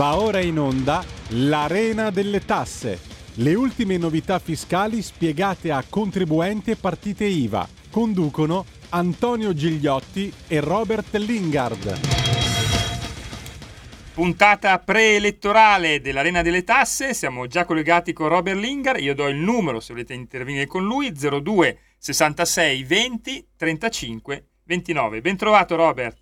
Va 0.00 0.18
ora 0.18 0.40
in 0.40 0.58
onda 0.58 1.04
l'Arena 1.32 2.08
delle 2.08 2.42
Tasse. 2.46 2.98
Le 3.34 3.52
ultime 3.52 3.98
novità 3.98 4.38
fiscali 4.38 5.02
spiegate 5.02 5.70
a 5.70 5.84
contribuenti 5.86 6.70
e 6.70 6.76
partite 6.76 7.26
IVA. 7.26 7.68
Conducono 7.90 8.64
Antonio 8.88 9.52
Gigliotti 9.52 10.32
e 10.48 10.60
Robert 10.60 11.14
Lingard. 11.16 12.00
Puntata 14.14 14.78
preelettorale 14.78 16.00
dell'Arena 16.00 16.40
delle 16.40 16.64
Tasse, 16.64 17.12
siamo 17.12 17.46
già 17.46 17.66
collegati 17.66 18.14
con 18.14 18.28
Robert 18.28 18.58
Lingard, 18.58 19.00
io 19.00 19.14
do 19.14 19.28
il 19.28 19.36
numero 19.36 19.80
se 19.80 19.92
volete 19.92 20.14
intervenire 20.14 20.66
con 20.66 20.82
lui, 20.82 21.12
02 21.12 21.78
66 21.98 22.84
20 22.84 23.48
35 23.54 24.44
29. 24.64 25.20
Ben 25.20 25.36
trovato 25.36 25.76
Robert. 25.76 26.19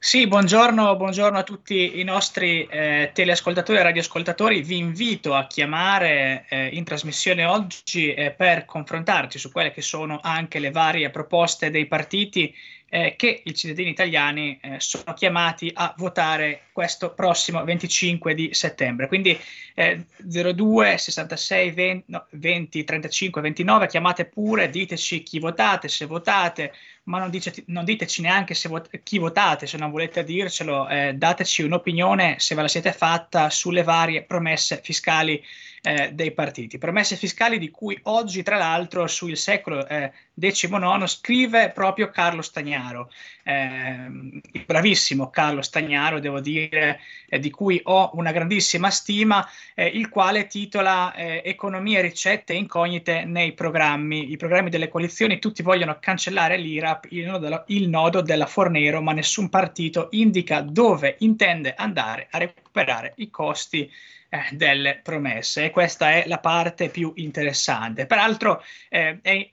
Sì, 0.00 0.28
buongiorno, 0.28 0.94
buongiorno, 0.94 1.38
a 1.38 1.42
tutti 1.42 1.98
i 1.98 2.04
nostri 2.04 2.64
eh, 2.66 3.10
teleascoltatori 3.12 3.78
e 3.78 3.82
radioascoltatori. 3.82 4.62
Vi 4.62 4.76
invito 4.76 5.34
a 5.34 5.48
chiamare 5.48 6.46
eh, 6.48 6.68
in 6.68 6.84
trasmissione 6.84 7.44
oggi 7.44 8.14
eh, 8.14 8.30
per 8.30 8.64
confrontarci 8.64 9.40
su 9.40 9.50
quelle 9.50 9.72
che 9.72 9.82
sono 9.82 10.20
anche 10.22 10.60
le 10.60 10.70
varie 10.70 11.10
proposte 11.10 11.70
dei 11.70 11.86
partiti 11.86 12.54
eh, 12.90 13.14
che 13.16 13.42
i 13.44 13.54
cittadini 13.54 13.90
italiani 13.90 14.58
eh, 14.62 14.80
sono 14.80 15.12
chiamati 15.14 15.70
a 15.74 15.94
votare 15.96 16.62
questo 16.72 17.12
prossimo 17.12 17.62
25 17.62 18.34
di 18.34 18.50
settembre. 18.52 19.08
Quindi 19.08 19.38
eh, 19.74 20.06
02 20.16 20.96
66 20.96 21.70
20, 21.70 22.04
no, 22.08 22.26
20 22.30 22.84
35 22.84 23.40
29 23.42 23.86
chiamate 23.88 24.24
pure, 24.24 24.70
diteci 24.70 25.22
chi 25.22 25.38
votate, 25.38 25.88
se 25.88 26.06
votate, 26.06 26.72
ma 27.04 27.18
non, 27.18 27.30
dice, 27.30 27.52
non 27.66 27.84
diteci 27.84 28.22
neanche 28.22 28.56
vot- 28.68 29.02
chi 29.02 29.18
votate, 29.18 29.66
se 29.66 29.76
non 29.76 29.90
volete 29.90 30.24
dircelo, 30.24 30.88
eh, 30.88 31.14
dateci 31.14 31.62
un'opinione 31.62 32.36
se 32.38 32.54
ve 32.54 32.62
la 32.62 32.68
siete 32.68 32.92
fatta 32.92 33.50
sulle 33.50 33.82
varie 33.82 34.22
promesse 34.22 34.80
fiscali 34.82 35.42
eh, 35.82 36.10
dei 36.12 36.32
partiti. 36.32 36.78
Promesse 36.78 37.16
fiscali 37.16 37.58
di 37.58 37.70
cui 37.70 37.98
oggi, 38.04 38.42
tra 38.42 38.56
l'altro, 38.56 39.06
sul 39.06 39.36
secolo 39.36 39.86
eh, 39.86 40.12
XIX 40.38 41.06
scrive 41.06 41.70
proprio 41.70 42.10
Carlo 42.10 42.42
Stagnaro, 42.42 43.10
eh, 43.44 44.06
il 44.52 44.64
bravissimo 44.66 45.30
Carlo 45.30 45.62
Stagnaro, 45.62 46.20
devo 46.20 46.40
dire, 46.40 47.00
eh, 47.28 47.38
di 47.38 47.50
cui 47.50 47.80
ho 47.84 48.10
una 48.14 48.32
grandissima 48.32 48.90
stima, 48.90 49.46
eh, 49.74 49.86
il 49.86 50.08
quale 50.08 50.46
titola 50.46 51.14
eh, 51.14 51.42
Economia, 51.44 52.00
ricette 52.00 52.52
e 52.52 52.56
incognite 52.56 53.24
nei 53.24 53.52
programmi. 53.52 54.30
I 54.30 54.36
programmi 54.36 54.70
delle 54.70 54.88
coalizioni 54.88 55.38
tutti 55.38 55.62
vogliono 55.62 55.98
cancellare 56.00 56.56
l'IRAP, 56.56 57.06
il 57.10 57.26
nodo, 57.26 57.38
della, 57.38 57.64
il 57.68 57.88
nodo 57.88 58.20
della 58.20 58.46
Fornero, 58.46 59.00
ma 59.00 59.12
nessun 59.12 59.48
partito 59.48 60.08
indica 60.12 60.60
dove 60.60 61.16
intende 61.20 61.74
andare 61.74 62.28
a 62.30 62.38
recuperare 62.38 63.12
i 63.16 63.30
costi 63.30 63.90
eh, 64.28 64.48
delle 64.52 65.00
promesse 65.02 65.64
e 65.64 65.70
questa 65.70 66.10
è 66.12 66.24
la 66.26 66.38
parte 66.38 66.88
più 66.88 67.12
interessante. 67.16 68.06
Peraltro 68.06 68.62
eh, 68.88 69.18
è, 69.22 69.50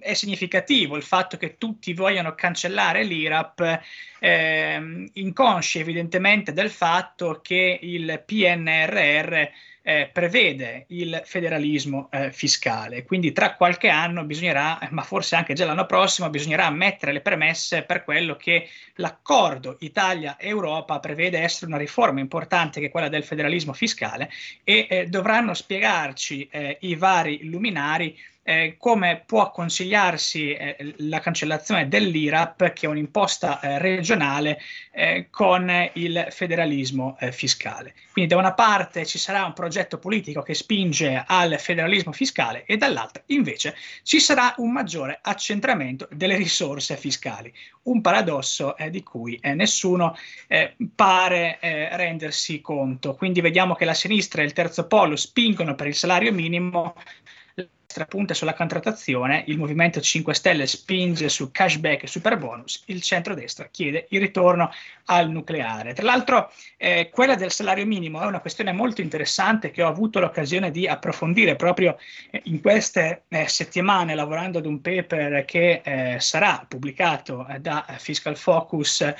è, 0.00 0.14
significativo 0.14 0.96
il 0.96 1.02
fatto 1.02 1.36
che 1.36 1.56
tutti 1.56 1.94
vogliano 1.94 2.34
cancellare 2.34 3.02
l'IRAP, 3.02 3.80
eh, 4.18 5.10
inconsci 5.12 5.78
evidentemente 5.78 6.52
del 6.52 6.70
fatto 6.70 7.40
che 7.42 7.78
il 7.80 8.22
PNRR 8.24 9.48
eh, 9.82 10.10
prevede 10.12 10.84
il 10.88 11.22
federalismo 11.24 12.08
eh, 12.10 12.32
fiscale. 12.32 13.04
Quindi 13.04 13.32
tra 13.32 13.54
qualche 13.54 13.88
anno 13.88 14.24
bisognerà, 14.24 14.78
ma 14.90 15.02
forse 15.02 15.36
anche 15.36 15.54
già 15.54 15.64
l'anno 15.64 15.86
prossimo, 15.86 16.28
bisognerà 16.30 16.68
mettere 16.70 17.12
le 17.12 17.20
premesse 17.20 17.82
per 17.82 18.04
quello 18.04 18.36
che 18.36 18.68
l'accordo 18.96 19.76
Italia-Europa 19.80 21.00
prevede 21.00 21.38
essere 21.38 21.66
una 21.66 21.78
riforma 21.78 22.20
importante 22.20 22.80
che 22.80 22.86
è 22.86 22.90
quella 22.90 23.08
del 23.08 23.24
federalismo 23.24 23.72
fiscale 23.72 24.30
e 24.64 24.86
eh, 24.88 25.06
dovranno 25.06 25.54
spiegarci 25.54 26.48
eh, 26.50 26.76
i 26.80 26.94
vari 26.94 27.48
luminari 27.48 28.16
eh, 28.42 28.76
come 28.78 29.22
può 29.24 29.50
consigliarsi 29.50 30.52
eh, 30.52 30.94
la 30.98 31.20
cancellazione 31.20 31.88
dell'IRAP, 31.88 32.72
che 32.72 32.86
è 32.86 32.88
un'imposta 32.88 33.60
eh, 33.60 33.78
regionale, 33.78 34.60
eh, 34.90 35.28
con 35.30 35.70
il 35.94 36.26
federalismo 36.30 37.16
eh, 37.20 37.32
fiscale. 37.32 37.94
Quindi 38.12 38.32
da 38.32 38.40
una 38.40 38.54
parte 38.54 39.06
ci 39.06 39.18
sarà 39.18 39.44
un 39.44 39.52
progetto 39.52 39.69
politico 39.98 40.42
che 40.42 40.54
spinge 40.54 41.24
al 41.26 41.58
federalismo 41.58 42.12
fiscale 42.12 42.64
e 42.64 42.76
dall'altra 42.76 43.22
invece 43.26 43.76
ci 44.02 44.20
sarà 44.20 44.54
un 44.58 44.72
maggiore 44.72 45.18
accentramento 45.22 46.08
delle 46.12 46.36
risorse 46.36 46.96
fiscali, 46.96 47.52
un 47.84 48.00
paradosso 48.00 48.76
eh, 48.76 48.90
di 48.90 49.02
cui 49.02 49.38
nessuno 49.54 50.16
pare 50.94 51.58
rendersi 51.60 52.60
conto. 52.60 53.14
Quindi 53.14 53.40
vediamo 53.40 53.74
che 53.74 53.84
la 53.84 53.94
sinistra 53.94 54.42
e 54.42 54.44
il 54.44 54.52
terzo 54.52 54.86
polo 54.86 55.16
spingono 55.16 55.74
per 55.74 55.86
il 55.86 55.94
salario 55.94 56.32
minimo 56.32 56.94
punta 58.06 58.34
sulla 58.34 58.54
contrattazione, 58.54 59.44
il 59.46 59.58
Movimento 59.58 60.00
5 60.00 60.34
Stelle 60.34 60.66
spinge 60.66 61.28
su 61.28 61.50
cashback 61.50 62.04
e 62.04 62.06
super 62.06 62.38
bonus, 62.38 62.82
il 62.86 63.02
centrodestra 63.02 63.68
chiede 63.70 64.06
il 64.10 64.20
ritorno 64.20 64.70
al 65.06 65.30
nucleare. 65.30 65.92
Tra 65.92 66.04
l'altro, 66.04 66.52
eh, 66.76 67.10
quella 67.12 67.34
del 67.34 67.50
salario 67.50 67.84
minimo 67.86 68.20
è 68.20 68.26
una 68.26 68.40
questione 68.40 68.72
molto 68.72 69.00
interessante 69.00 69.70
che 69.70 69.82
ho 69.82 69.88
avuto 69.88 70.20
l'occasione 70.20 70.70
di 70.70 70.86
approfondire 70.86 71.56
proprio 71.56 71.98
eh, 72.30 72.40
in 72.44 72.60
queste 72.60 73.24
eh, 73.28 73.48
settimane 73.48 74.14
lavorando 74.14 74.58
ad 74.58 74.66
un 74.66 74.80
paper 74.80 75.44
che 75.44 75.80
eh, 75.84 76.20
sarà 76.20 76.64
pubblicato 76.66 77.46
eh, 77.48 77.58
da 77.58 77.84
Fiscal 77.98 78.36
Focus 78.36 79.12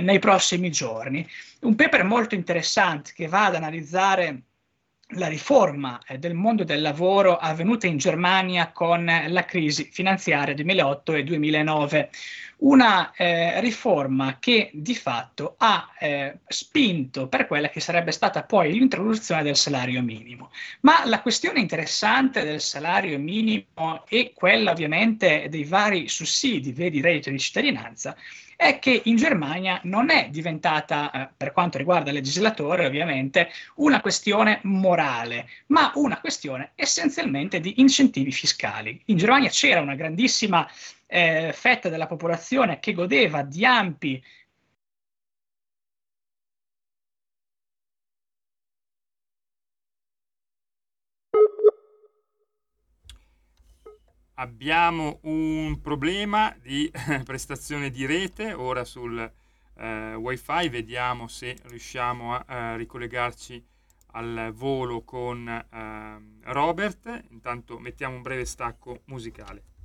nei 0.00 0.18
prossimi 0.18 0.70
giorni. 0.70 1.26
Un 1.60 1.74
paper 1.74 2.04
molto 2.04 2.34
interessante 2.34 3.12
che 3.14 3.28
va 3.28 3.46
ad 3.46 3.54
analizzare 3.54 4.42
la 5.10 5.28
riforma 5.28 6.00
eh, 6.06 6.18
del 6.18 6.34
mondo 6.34 6.64
del 6.64 6.82
lavoro 6.82 7.36
avvenuta 7.36 7.86
in 7.86 7.98
Germania 7.98 8.72
con 8.72 9.04
la 9.04 9.44
crisi 9.44 9.88
finanziaria 9.90 10.54
2008 10.54 11.12
e 11.14 11.24
2009. 11.24 12.10
Una 12.58 13.12
eh, 13.14 13.60
riforma 13.60 14.38
che 14.38 14.70
di 14.72 14.94
fatto 14.94 15.56
ha 15.58 15.90
eh, 15.98 16.38
spinto 16.48 17.28
per 17.28 17.46
quella 17.46 17.68
che 17.68 17.80
sarebbe 17.80 18.12
stata 18.12 18.44
poi 18.44 18.72
l'introduzione 18.72 19.42
del 19.42 19.56
salario 19.56 20.02
minimo. 20.02 20.50
Ma 20.80 21.04
la 21.04 21.20
questione 21.20 21.60
interessante 21.60 22.44
del 22.44 22.62
salario 22.62 23.18
minimo 23.18 24.04
e 24.08 24.32
quella 24.34 24.70
ovviamente 24.70 25.48
dei 25.50 25.64
vari 25.64 26.08
sussidi, 26.08 26.72
vedi 26.72 27.02
reddito 27.02 27.30
di 27.30 27.38
cittadinanza, 27.38 28.16
è 28.56 28.78
che 28.78 29.02
in 29.04 29.16
Germania 29.16 29.78
non 29.84 30.10
è 30.10 30.28
diventata, 30.30 31.10
eh, 31.10 31.28
per 31.36 31.52
quanto 31.52 31.76
riguarda 31.76 32.08
il 32.08 32.16
legislatore 32.16 32.86
ovviamente, 32.86 33.50
una 33.76 34.00
questione 34.00 34.60
morale, 34.62 35.48
ma 35.66 35.92
una 35.96 36.18
questione 36.18 36.72
essenzialmente 36.74 37.60
di 37.60 37.80
incentivi 37.80 38.32
fiscali. 38.32 38.98
In 39.06 39.18
Germania 39.18 39.50
c'era 39.50 39.82
una 39.82 39.94
grandissima 39.94 40.66
eh, 41.06 41.52
fetta 41.54 41.88
della 41.88 42.06
popolazione 42.06 42.78
che 42.80 42.92
godeva 42.92 43.42
di 43.42 43.64
ampi 43.64 44.22
abbiamo 54.36 55.18
un 55.22 55.80
problema 55.80 56.54
di 56.60 56.90
prestazione 57.24 57.90
di 57.90 58.06
rete. 58.06 58.52
Ora 58.52 58.84
sul 58.84 59.18
eh, 59.78 60.14
wifi 60.14 60.68
vediamo 60.68 61.28
se 61.28 61.56
riusciamo 61.64 62.34
a, 62.34 62.44
a 62.46 62.76
ricollegarci 62.76 63.64
al 64.12 64.52
volo 64.54 65.02
con 65.04 65.48
eh, 65.48 66.50
Robert. 66.52 67.24
Intanto 67.30 67.78
mettiamo 67.78 68.16
un 68.16 68.22
breve 68.22 68.44
stacco 68.44 69.02
musicale 69.06 69.75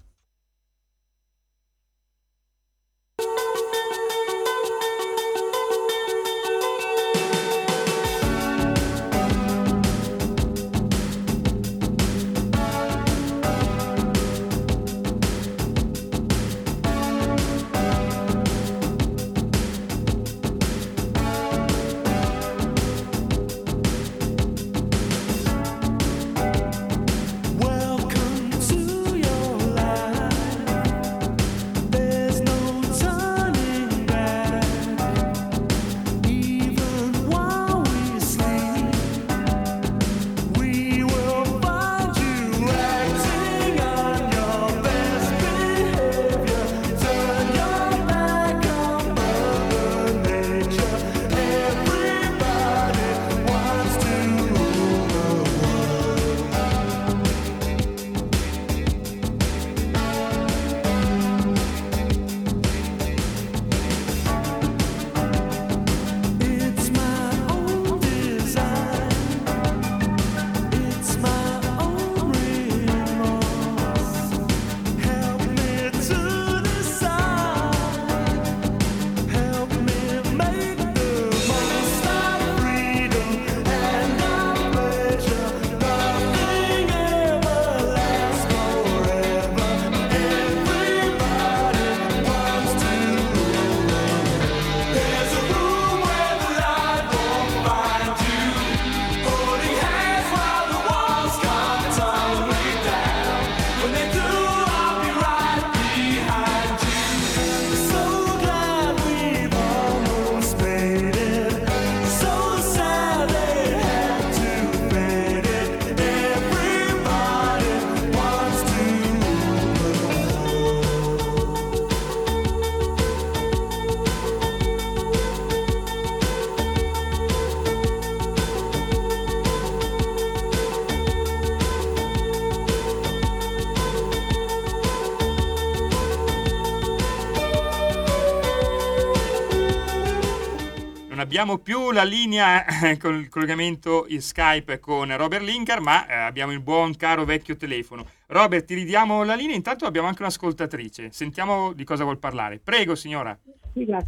abbiamo 141.32 141.60
più 141.60 141.92
la 141.92 142.04
linea 142.04 142.66
con 143.00 143.16
il 143.16 143.30
collegamento 143.30 144.04
in 144.10 144.20
Skype 144.20 144.82
con 144.82 145.16
Robert 145.16 145.44
Linkar, 145.44 145.80
ma 145.80 146.06
eh, 146.06 146.14
abbiamo 146.14 146.52
il 146.52 146.60
buon 146.60 146.94
caro 146.98 147.24
vecchio 147.24 147.56
telefono. 147.56 148.04
Robert, 148.28 148.66
ti 148.66 148.74
ridiamo 148.74 149.24
la 149.24 149.36
linea, 149.36 149.56
intanto 149.56 149.86
abbiamo 149.86 150.10
anche 150.10 150.24
un'ascoltatrice. 150.24 151.14
Sentiamo 151.14 151.72
di 151.72 151.86
cosa 151.86 152.04
vuol 152.04 152.18
parlare. 152.18 152.60
Prego, 152.62 152.96
signora. 152.96 153.38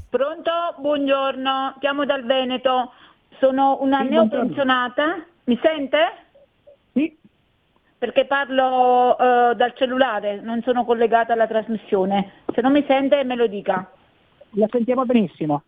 Pronto? 0.10 0.52
Buongiorno, 0.80 1.78
chiamo 1.80 2.04
dal 2.04 2.26
Veneto. 2.26 2.92
Sono 3.40 3.78
una 3.80 4.02
sì, 4.02 4.10
neopensionata. 4.10 5.26
Mi 5.46 5.58
sente? 5.64 5.98
Sì. 6.92 7.18
Perché 8.00 8.26
parlo 8.26 9.16
uh, 9.18 9.54
dal 9.54 9.74
cellulare, 9.78 10.42
non 10.42 10.62
sono 10.62 10.84
collegata 10.84 11.32
alla 11.32 11.48
trasmissione. 11.48 12.44
Se 12.54 12.60
non 12.60 12.74
mi 12.74 12.84
sente 12.86 13.24
me 13.24 13.38
lo 13.38 13.48
dica. 13.48 13.90
La 14.56 14.68
sentiamo 14.70 15.06
benissimo. 15.06 15.64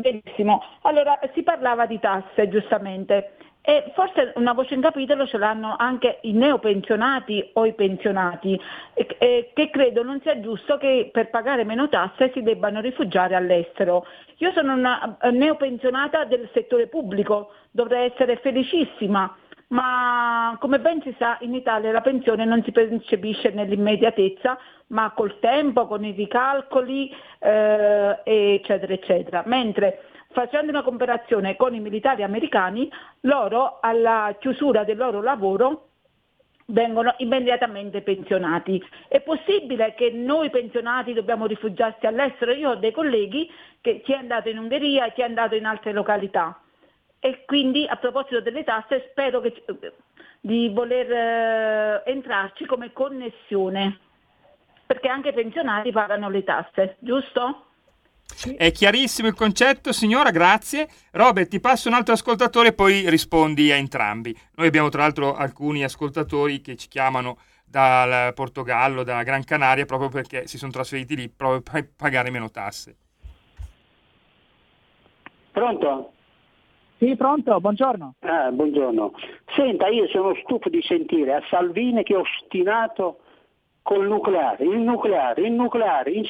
Benissimo. 0.00 0.62
Allora, 0.82 1.18
si 1.34 1.42
parlava 1.42 1.86
di 1.86 1.98
tasse, 1.98 2.48
giustamente. 2.48 3.32
E 3.62 3.92
forse 3.94 4.32
una 4.36 4.54
voce 4.54 4.72
in 4.72 4.80
capitolo 4.80 5.26
ce 5.26 5.36
l'hanno 5.36 5.74
anche 5.76 6.20
i 6.22 6.32
neopensionati 6.32 7.50
o 7.52 7.66
i 7.66 7.74
pensionati, 7.74 8.58
e, 8.94 9.06
e, 9.18 9.50
che 9.52 9.68
credo 9.68 10.02
non 10.02 10.18
sia 10.22 10.40
giusto 10.40 10.78
che 10.78 11.10
per 11.12 11.28
pagare 11.28 11.64
meno 11.64 11.90
tasse 11.90 12.30
si 12.32 12.42
debbano 12.42 12.80
rifugiare 12.80 13.34
all'estero. 13.34 14.06
Io 14.38 14.50
sono 14.52 14.72
una 14.72 15.18
eh, 15.20 15.30
neopensionata 15.30 16.24
del 16.24 16.48
settore 16.54 16.86
pubblico, 16.86 17.52
dovrei 17.70 18.06
essere 18.06 18.36
felicissima, 18.36 19.36
ma 19.70 20.56
come 20.58 20.80
ben 20.80 21.00
si 21.02 21.14
sa 21.18 21.38
in 21.40 21.54
Italia 21.54 21.92
la 21.92 22.00
pensione 22.00 22.44
non 22.44 22.62
si 22.62 22.72
percepisce 22.72 23.50
nell'immediatezza, 23.50 24.58
ma 24.88 25.12
col 25.14 25.38
tempo, 25.38 25.86
con 25.86 26.04
i 26.04 26.12
ricalcoli, 26.12 27.14
eh, 27.38 28.20
eccetera, 28.24 28.92
eccetera. 28.92 29.42
Mentre 29.46 30.04
facendo 30.32 30.70
una 30.70 30.82
comparazione 30.82 31.56
con 31.56 31.74
i 31.74 31.80
militari 31.80 32.22
americani, 32.22 32.90
loro 33.20 33.78
alla 33.80 34.34
chiusura 34.38 34.84
del 34.84 34.96
loro 34.96 35.22
lavoro 35.22 35.86
vengono 36.66 37.14
immediatamente 37.18 38.02
pensionati. 38.02 38.82
È 39.08 39.20
possibile 39.20 39.94
che 39.94 40.10
noi 40.10 40.50
pensionati 40.50 41.12
dobbiamo 41.12 41.46
rifugiarsi 41.46 42.06
all'estero? 42.06 42.52
Io 42.52 42.70
ho 42.70 42.76
dei 42.76 42.92
colleghi 42.92 43.50
che 43.80 44.00
chi 44.00 44.12
è 44.12 44.16
andato 44.16 44.48
in 44.48 44.58
Ungheria, 44.58 45.10
chi 45.10 45.20
è 45.20 45.24
andato 45.24 45.54
in 45.54 45.64
altre 45.64 45.92
località. 45.92 46.60
E 47.20 47.44
quindi 47.44 47.86
a 47.86 47.96
proposito 47.96 48.40
delle 48.40 48.64
tasse 48.64 49.08
spero 49.10 49.40
che, 49.40 49.62
di 50.40 50.70
voler 50.70 51.12
eh, 51.12 52.10
entrarci 52.10 52.64
come 52.64 52.92
connessione, 52.92 53.98
perché 54.86 55.08
anche 55.08 55.28
i 55.28 55.34
pensionati 55.34 55.92
pagano 55.92 56.30
le 56.30 56.42
tasse, 56.44 56.96
giusto? 57.00 57.66
È 58.56 58.72
chiarissimo 58.72 59.28
il 59.28 59.34
concetto, 59.34 59.92
signora, 59.92 60.30
grazie. 60.30 60.88
Robert, 61.12 61.50
ti 61.50 61.60
passo 61.60 61.88
un 61.88 61.94
altro 61.94 62.14
ascoltatore 62.14 62.68
e 62.68 62.72
poi 62.72 63.10
rispondi 63.10 63.70
a 63.70 63.76
entrambi. 63.76 64.34
Noi 64.54 64.66
abbiamo 64.66 64.88
tra 64.88 65.02
l'altro 65.02 65.34
alcuni 65.34 65.84
ascoltatori 65.84 66.62
che 66.62 66.76
ci 66.76 66.88
chiamano 66.88 67.38
dal 67.66 68.32
Portogallo, 68.32 69.02
dalla 69.02 69.24
Gran 69.24 69.44
Canaria, 69.44 69.84
proprio 69.84 70.08
perché 70.08 70.46
si 70.46 70.56
sono 70.56 70.72
trasferiti 70.72 71.16
lì 71.16 71.28
proprio 71.28 71.60
per 71.60 71.90
pagare 71.94 72.30
meno 72.30 72.50
tasse. 72.50 72.96
Pronto? 75.52 76.12
Sì, 77.00 77.16
pronto, 77.16 77.58
buongiorno. 77.60 78.16
Ah, 78.18 78.50
buongiorno. 78.52 79.12
Senta, 79.56 79.86
io 79.86 80.06
sono 80.08 80.34
stufo 80.42 80.68
di 80.68 80.82
sentire 80.82 81.32
a 81.32 81.42
Salvini 81.48 82.02
che 82.02 82.12
è 82.12 82.18
ostinato 82.18 83.20
col 83.80 84.06
nucleare, 84.06 84.64
il 84.64 84.80
nucleare, 84.80 85.40
il 85.40 85.52
nucleare. 85.52 86.10
In, 86.10 86.28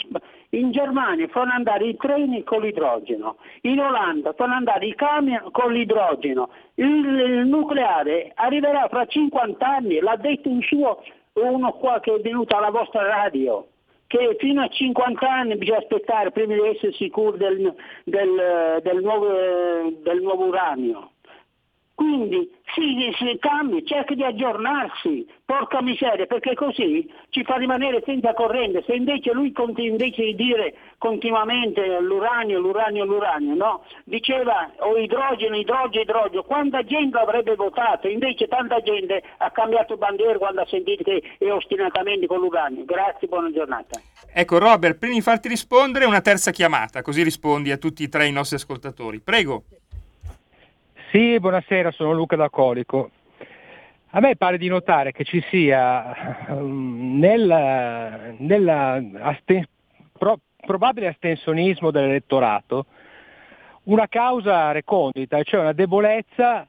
in, 0.51 0.71
Germania 0.71 1.27
fanno 1.27 1.51
andare 1.55 1.89
i 1.89 1.97
treni 1.97 2.45
con 2.45 2.61
l'idrogeno, 2.61 3.39
in 3.63 3.81
Olanda 3.81 4.33
fanno 4.35 4.55
andare 4.55 4.87
i 4.87 4.95
camion 4.95 5.51
con 5.51 5.73
l'idrogeno. 5.73 6.51
Il, 6.75 6.87
il 6.87 7.47
nucleare 7.49 8.31
arriverà 8.37 8.87
fra 8.89 9.05
50 9.07 9.67
anni, 9.67 9.99
l'ha 9.99 10.15
detto 10.15 10.49
un 10.49 10.63
suo 10.63 11.03
uno 11.33 11.73
qua 11.73 11.99
che 11.99 12.15
è 12.15 12.21
venuto 12.21 12.57
alla 12.57 12.71
vostra 12.71 13.03
radio 13.09 13.67
che 14.11 14.37
fino 14.41 14.61
a 14.61 14.67
50 14.67 15.25
anni 15.25 15.57
bisogna 15.57 15.79
aspettare 15.79 16.33
prima 16.33 16.55
di 16.55 16.67
essere 16.67 16.93
sicuri 16.95 17.39
del, 17.39 17.73
del, 18.03 18.81
del, 18.83 19.03
nuovo, 19.03 19.29
del 20.03 20.21
nuovo 20.21 20.47
uranio. 20.47 21.13
Quindi 22.01 22.51
si, 22.73 22.97
si 23.19 23.37
cambi, 23.39 23.85
cerca 23.85 24.15
di 24.15 24.25
aggiornarsi, 24.25 25.29
porca 25.45 25.83
miseria, 25.83 26.25
perché 26.25 26.55
così 26.55 27.07
ci 27.29 27.45
fa 27.45 27.57
rimanere 27.57 28.03
senza 28.07 28.33
corrente. 28.33 28.83
Se 28.87 28.95
invece 28.95 29.33
lui 29.33 29.53
invece 29.77 30.23
di 30.23 30.35
dire 30.35 30.75
continuamente 30.97 32.01
l'uranio, 32.01 32.59
l'uranio, 32.59 33.05
l'uranio, 33.05 33.55
no? 33.55 33.85
Diceva 34.05 34.73
o 34.79 34.97
idrogeno, 34.97 35.55
idrogeno, 35.55 36.01
idrogeno, 36.01 36.43
quanta 36.45 36.83
gente 36.85 37.19
avrebbe 37.19 37.55
votato? 37.55 38.09
Invece 38.09 38.49
tanta 38.49 38.81
gente 38.81 39.23
ha 39.37 39.51
cambiato 39.51 39.99
bandiera 39.99 40.39
quando 40.39 40.63
ha 40.63 40.67
sentito 40.71 41.03
che 41.03 41.23
è 41.37 41.53
ostinatamente 41.53 42.27
con 42.27 42.39
l'uranio. 42.39 42.87
Grazie, 42.87 43.29
buona 43.29 43.53
giornata. 43.53 44.01
Ecco 44.33 44.57
Robert, 44.57 44.97
prima 44.97 45.17
di 45.17 45.21
farti 45.21 45.49
rispondere 45.49 46.07
una 46.07 46.23
terza 46.23 46.51
chiamata, 46.51 47.03
così 47.03 47.23
rispondi 47.23 47.71
a 47.71 47.77
tutti 47.77 48.05
e 48.05 48.09
tre 48.09 48.27
i 48.27 48.33
nostri 48.33 48.57
ascoltatori. 48.57 49.21
Prego. 49.21 49.65
Sì, 51.11 51.41
buonasera, 51.41 51.91
sono 51.91 52.13
Luca 52.13 52.37
da 52.37 52.49
Colico. 52.49 53.11
A 54.11 54.21
me 54.21 54.37
pare 54.37 54.59
di 54.59 54.69
notare 54.69 55.11
che 55.11 55.25
ci 55.25 55.45
sia 55.49 56.47
um, 56.51 57.19
nel 57.19 57.51
asten- 59.21 59.67
pro- 60.17 60.39
probabile 60.65 61.09
astensionismo 61.09 61.91
dell'elettorato 61.91 62.87
una 63.85 64.07
causa 64.07 64.71
recondita, 64.71 65.43
cioè 65.43 65.63
una 65.63 65.73
debolezza 65.73 66.69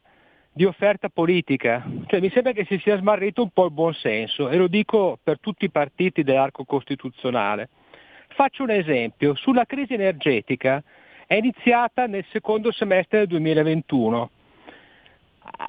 di 0.52 0.66
offerta 0.66 1.10
politica. 1.10 1.86
Cioè, 2.08 2.20
mi 2.20 2.32
sembra 2.32 2.52
che 2.54 2.66
si 2.66 2.80
sia 2.80 2.98
smarrito 2.98 3.44
un 3.44 3.52
po' 3.52 3.66
il 3.66 3.72
buonsenso 3.72 4.50
e 4.50 4.58
lo 4.58 4.66
dico 4.66 5.20
per 5.22 5.40
tutti 5.40 5.66
i 5.66 5.70
partiti 5.70 6.24
dell'arco 6.24 6.64
costituzionale. 6.64 7.70
Faccio 8.30 8.64
un 8.64 8.72
esempio, 8.72 9.36
sulla 9.36 9.66
crisi 9.66 9.94
energetica 9.94 10.82
è 11.32 11.36
iniziata 11.36 12.08
nel 12.08 12.26
secondo 12.30 12.74
semestre 12.74 13.20
del 13.20 13.28
2021. 13.28 14.30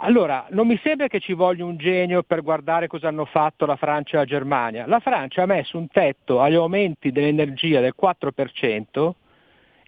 Allora, 0.00 0.48
non 0.50 0.66
mi 0.66 0.76
sembra 0.82 1.06
che 1.06 1.20
ci 1.20 1.34
voglia 1.34 1.64
un 1.64 1.76
genio 1.76 2.24
per 2.24 2.42
guardare 2.42 2.88
cosa 2.88 3.06
hanno 3.06 3.26
fatto 3.26 3.64
la 3.64 3.76
Francia 3.76 4.16
e 4.16 4.18
la 4.18 4.24
Germania. 4.24 4.88
La 4.88 4.98
Francia 4.98 5.42
ha 5.42 5.46
messo 5.46 5.78
un 5.78 5.86
tetto 5.86 6.40
agli 6.40 6.56
aumenti 6.56 7.12
dell'energia 7.12 7.78
del 7.78 7.94
4% 7.96 9.12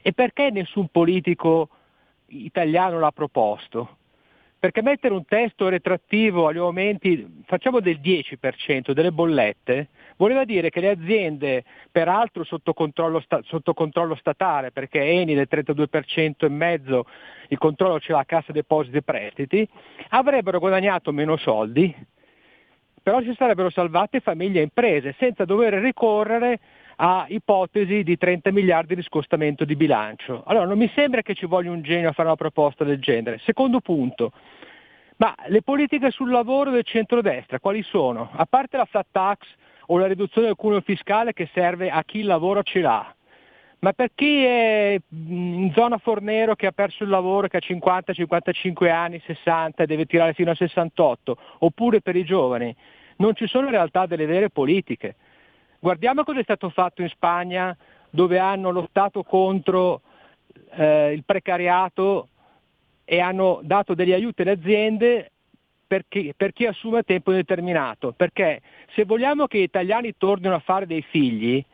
e 0.00 0.12
perché 0.12 0.50
nessun 0.50 0.86
politico 0.92 1.68
italiano 2.26 3.00
l'ha 3.00 3.10
proposto? 3.10 3.96
Perché 4.56 4.80
mettere 4.80 5.12
un 5.12 5.24
testo 5.24 5.68
retrattivo 5.68 6.46
agli 6.46 6.58
aumenti, 6.58 7.42
facciamo 7.46 7.80
del 7.80 7.98
10% 8.00 8.92
delle 8.92 9.10
bollette, 9.10 9.88
voleva 10.16 10.44
dire 10.44 10.70
che 10.70 10.80
le 10.80 10.90
aziende, 10.90 11.64
peraltro 11.90 12.44
sotto 12.44 12.72
controllo, 12.72 13.20
sta- 13.20 13.40
sotto 13.44 13.74
controllo 13.74 14.14
statale, 14.14 14.70
perché 14.70 15.00
Eni 15.00 15.34
del 15.34 15.48
32% 15.50 16.44
e 16.44 16.48
mezzo, 16.48 17.06
il 17.48 17.58
controllo 17.58 18.00
ce 18.00 18.12
l'ha 18.12 18.24
Cassa 18.24 18.52
Depositi 18.52 18.98
e 18.98 19.02
Prestiti, 19.02 19.68
avrebbero 20.10 20.58
guadagnato 20.58 21.12
meno 21.12 21.36
soldi, 21.36 21.94
però 23.02 23.20
si 23.20 23.34
sarebbero 23.36 23.70
salvate 23.70 24.20
famiglie 24.20 24.60
e 24.60 24.64
imprese 24.64 25.14
senza 25.18 25.44
dover 25.44 25.74
ricorrere 25.74 26.58
a 26.96 27.26
ipotesi 27.28 28.02
di 28.02 28.16
30 28.16 28.50
miliardi 28.50 28.94
di 28.94 29.02
scostamento 29.02 29.64
di 29.64 29.76
bilancio. 29.76 30.42
Allora 30.46 30.64
non 30.64 30.78
mi 30.78 30.90
sembra 30.94 31.22
che 31.22 31.34
ci 31.34 31.46
voglia 31.46 31.70
un 31.70 31.82
genio 31.82 32.08
a 32.08 32.12
fare 32.12 32.28
una 32.28 32.36
proposta 32.36 32.84
del 32.84 33.00
genere. 33.00 33.40
Secondo 33.44 33.80
punto, 33.80 34.32
ma 35.16 35.34
le 35.46 35.62
politiche 35.62 36.10
sul 36.10 36.30
lavoro 36.30 36.70
del 36.70 36.84
centrodestra 36.84 37.60
quali 37.60 37.82
sono? 37.82 38.30
A 38.32 38.46
parte 38.46 38.76
la 38.76 38.84
flat 38.84 39.06
tax 39.10 39.38
o 39.86 39.98
la 39.98 40.06
riduzione 40.06 40.48
del 40.48 40.56
cuneo 40.56 40.80
fiscale 40.80 41.32
che 41.32 41.48
serve 41.52 41.90
a 41.90 42.02
chi 42.04 42.18
il 42.18 42.26
lavoro 42.26 42.62
ce 42.62 42.80
l'ha, 42.80 43.14
ma 43.80 43.92
per 43.92 44.12
chi 44.14 44.42
è 44.42 44.98
in 45.10 45.70
zona 45.74 45.98
Fornero 45.98 46.54
che 46.54 46.66
ha 46.66 46.72
perso 46.72 47.04
il 47.04 47.10
lavoro, 47.10 47.48
che 47.48 47.58
ha 47.58 47.60
50, 47.60 48.14
55 48.14 48.90
anni, 48.90 49.20
60 49.24 49.82
e 49.82 49.86
deve 49.86 50.06
tirare 50.06 50.32
fino 50.32 50.50
a 50.50 50.54
68, 50.54 51.36
oppure 51.58 52.00
per 52.00 52.16
i 52.16 52.24
giovani, 52.24 52.74
non 53.16 53.34
ci 53.34 53.46
sono 53.46 53.66
in 53.66 53.72
realtà 53.72 54.06
delle 54.06 54.24
vere 54.24 54.48
politiche. 54.48 55.16
Guardiamo 55.78 56.24
cosa 56.24 56.40
è 56.40 56.42
stato 56.44 56.70
fatto 56.70 57.02
in 57.02 57.10
Spagna 57.10 57.76
dove 58.08 58.38
hanno 58.38 58.70
lottato 58.70 59.22
contro 59.22 60.00
eh, 60.76 61.12
il 61.12 61.22
precariato 61.24 62.28
e 63.04 63.20
hanno 63.20 63.60
dato 63.62 63.92
degli 63.92 64.12
aiuti 64.12 64.40
alle 64.42 64.52
aziende 64.52 65.32
per 65.86 66.04
chi, 66.08 66.32
per 66.36 66.52
chi, 66.52 66.66
assume 66.66 66.98
a 66.98 67.02
tempo 67.02 67.32
determinato. 67.32 68.12
Perché 68.12 68.60
se 68.94 69.04
vogliamo 69.04 69.46
che 69.46 69.58
gli 69.58 69.62
italiani 69.62 70.14
tornino 70.16 70.54
a 70.54 70.60
fare 70.60 70.86
dei 70.86 71.02
figli, 71.02 71.64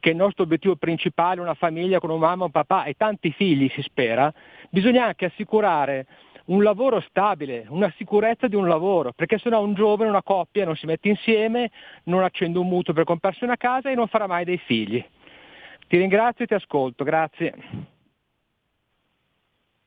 che 0.00 0.10
è 0.10 0.12
il 0.12 0.18
nostro 0.18 0.44
obiettivo 0.44 0.76
principale, 0.76 1.40
una 1.40 1.54
famiglia 1.54 1.98
con 1.98 2.10
un 2.10 2.20
mamma, 2.20 2.44
un 2.44 2.50
papà 2.50 2.84
e 2.84 2.94
tanti 2.94 3.32
figli 3.32 3.68
si 3.74 3.82
spera, 3.82 4.32
bisogna 4.70 5.06
anche 5.06 5.26
assicurare 5.26 6.06
un 6.46 6.62
lavoro 6.62 7.00
stabile, 7.00 7.66
una 7.68 7.92
sicurezza 7.96 8.48
di 8.48 8.54
un 8.54 8.68
lavoro, 8.68 9.12
perché 9.12 9.38
sennò 9.38 9.62
un 9.62 9.74
giovane, 9.74 10.08
una 10.08 10.22
coppia 10.22 10.64
non 10.64 10.76
si 10.76 10.86
mette 10.86 11.08
insieme, 11.08 11.70
non 12.04 12.22
accende 12.22 12.58
un 12.58 12.68
mutuo 12.68 12.94
per 12.94 13.04
comprarsi 13.04 13.44
una 13.44 13.56
casa 13.56 13.90
e 13.90 13.94
non 13.94 14.08
farà 14.08 14.26
mai 14.26 14.44
dei 14.44 14.58
figli. 14.58 15.04
Ti 15.86 15.96
ringrazio 15.96 16.44
e 16.44 16.46
ti 16.46 16.54
ascolto, 16.54 17.04
grazie. 17.04 17.96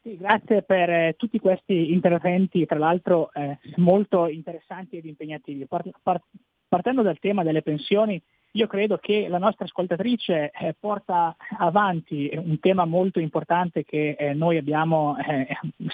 Sì, 0.04 0.18
grazie 0.18 0.64
per 0.64 0.90
eh, 0.90 1.14
tutti 1.16 1.38
questi 1.40 1.92
interventi, 1.92 2.66
tra 2.66 2.80
l'altro 2.80 3.32
eh, 3.34 3.60
molto 3.76 4.28
interessanti 4.28 4.98
ed 4.98 5.06
impegnativi. 5.06 5.68
Part- 5.68 5.92
part- 6.02 6.26
partendo 6.68 7.04
dal 7.04 7.20
tema 7.20 7.44
delle 7.44 7.62
pensioni, 7.62 8.20
io 8.54 8.66
credo 8.66 8.98
che 8.98 9.28
la 9.28 9.38
nostra 9.38 9.66
ascoltatrice 9.66 10.50
eh, 10.50 10.76
porta 10.80 11.36
avanti 11.60 12.32
un 12.34 12.60
tema 12.60 12.86
molto 12.86 13.20
importante 13.20 13.84
che 13.86 14.16
eh, 14.18 14.34
noi 14.34 14.58
abbiamo 14.58 15.18
eh, 15.20 15.48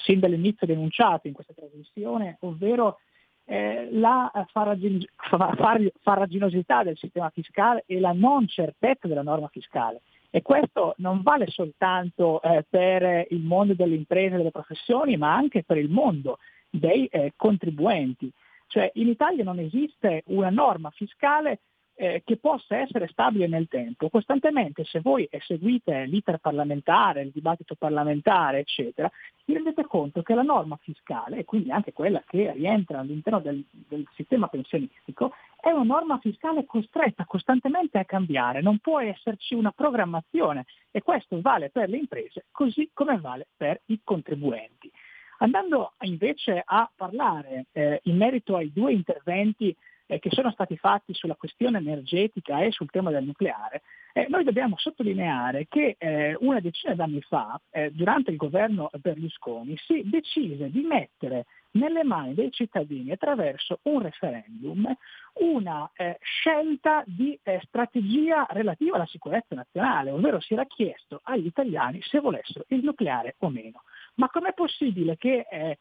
sin 0.06 0.22
dall'inizio 0.22 0.66
denunciato 0.66 1.28
in 1.28 1.34
questa 1.34 1.54
trasmissione, 1.54 2.38
ovvero 2.42 3.00
eh, 3.44 3.90
la 3.92 4.32
farragin- 4.54 5.06
far- 5.18 5.92
farraginosità 6.02 6.84
del 6.84 6.98
sistema 6.98 7.30
fiscale 7.30 7.84
e 7.86 8.00
la 8.00 8.14
non 8.14 8.48
certezza 8.48 9.08
della 9.08 9.22
norma 9.22 9.50
fiscale. 9.50 10.02
E 10.30 10.42
questo 10.42 10.94
non 10.98 11.22
vale 11.22 11.48
soltanto 11.48 12.42
eh, 12.42 12.66
per 12.70 13.28
il 13.30 13.42
mondo 13.42 13.74
delle 13.74 13.96
imprese 13.96 14.36
e 14.36 14.38
delle 14.38 14.52
professioni, 14.52 15.18
ma 15.18 15.34
anche 15.34 15.64
per 15.64 15.78
il 15.78 15.90
mondo 15.90 16.40
dei 16.70 17.06
eh, 17.08 17.34
contribuenti. 17.36 18.32
Cioè 18.68 18.92
in 18.96 19.08
Italia 19.08 19.44
non 19.44 19.60
esiste 19.60 20.24
una 20.28 20.50
norma 20.50 20.90
fiscale 20.92 21.62
eh, 22.00 22.22
che 22.24 22.38
possa 22.38 22.78
essere 22.78 23.08
stabile 23.08 23.48
nel 23.48 23.68
tempo. 23.68 24.10
Costantemente, 24.10 24.86
se 24.86 25.00
voi 25.02 25.28
seguite 25.40 26.06
l'iter 26.06 26.38
parlamentare, 26.38 27.24
il 27.24 27.32
dibattito 27.32 27.74
parlamentare, 27.76 28.60
eccetera, 28.60 29.10
vi 29.46 29.54
rendete 29.54 29.84
conto 29.86 30.22
che 30.22 30.36
la 30.36 30.44
norma 30.44 30.78
fiscale, 30.80 31.38
e 31.38 31.46
quindi 31.46 31.72
anche 31.72 31.94
quella 31.94 32.24
che 32.26 32.52
rientra 32.52 33.00
all'interno 33.00 33.40
del, 33.40 33.64
del 33.72 34.08
sistema 34.14 34.48
pensionistico, 34.48 35.34
è 35.60 35.72
una 35.72 35.84
norma 35.84 36.20
fiscale 36.20 36.66
costretta 36.66 37.26
costantemente 37.26 37.98
a 37.98 38.06
cambiare, 38.06 38.62
non 38.62 38.78
può 38.78 39.02
esserci 39.02 39.56
una 39.56 39.72
programmazione 39.72 40.66
e 40.92 41.02
questo 41.02 41.42
vale 41.42 41.72
per 41.72 41.90
le 41.90 41.98
imprese 41.98 42.46
così 42.52 42.92
come 42.94 43.20
vale 43.20 43.48
per 43.58 43.82
i 43.86 44.00
contribuenti. 44.04 44.92
Andando 45.40 45.94
invece 46.02 46.62
a 46.64 46.90
parlare 46.96 47.66
eh, 47.72 48.02
in 48.04 48.18
merito 48.18 48.56
ai 48.56 48.72
due 48.72 48.94
interventi 48.94 49.76
eh, 50.08 50.20
che 50.20 50.30
sono 50.32 50.52
stati 50.52 50.78
fatti 50.78 51.14
sulla 51.14 51.36
questione 51.36 51.78
energetica 51.78 52.60
e 52.62 52.72
sul 52.72 52.90
tema 52.90 53.12
del 53.12 53.26
nucleare, 53.26 53.84
eh, 54.14 54.26
noi 54.30 54.44
dobbiamo 54.44 54.78
sottolineare 54.78 55.68
che 55.70 55.96
eh, 56.00 56.36
una 56.40 56.60
decina 56.60 56.96
d'anni 56.96 57.22
fa, 57.22 57.60
eh, 57.70 57.92
durante 57.92 58.32
il 58.32 58.38
governo 58.38 58.90
Berlusconi, 59.00 59.78
si 59.78 60.02
decise 60.06 60.72
di 60.72 60.82
mettere 60.82 61.46
nelle 61.72 62.04
mani 62.04 62.34
dei 62.34 62.52
cittadini 62.52 63.12
attraverso 63.12 63.80
un 63.84 64.02
referendum 64.02 64.92
una 65.40 65.90
eh, 65.94 66.18
scelta 66.22 67.04
di 67.06 67.38
eh, 67.44 67.62
strategia 67.66 68.48
relativa 68.50 68.96
alla 68.96 69.06
sicurezza 69.06 69.54
nazionale, 69.54 70.10
ovvero 70.10 70.40
si 70.40 70.54
era 70.54 70.66
chiesto 70.66 71.20
agli 71.24 71.46
italiani 71.46 72.02
se 72.02 72.20
volessero 72.20 72.66
il 72.70 72.84
nucleare 72.84 73.36
o 73.40 73.50
meno. 73.50 73.84
Ma 74.16 74.30
com'è 74.30 74.54
possibile 74.54 75.16
che 75.18 75.46
eh, 75.50 75.78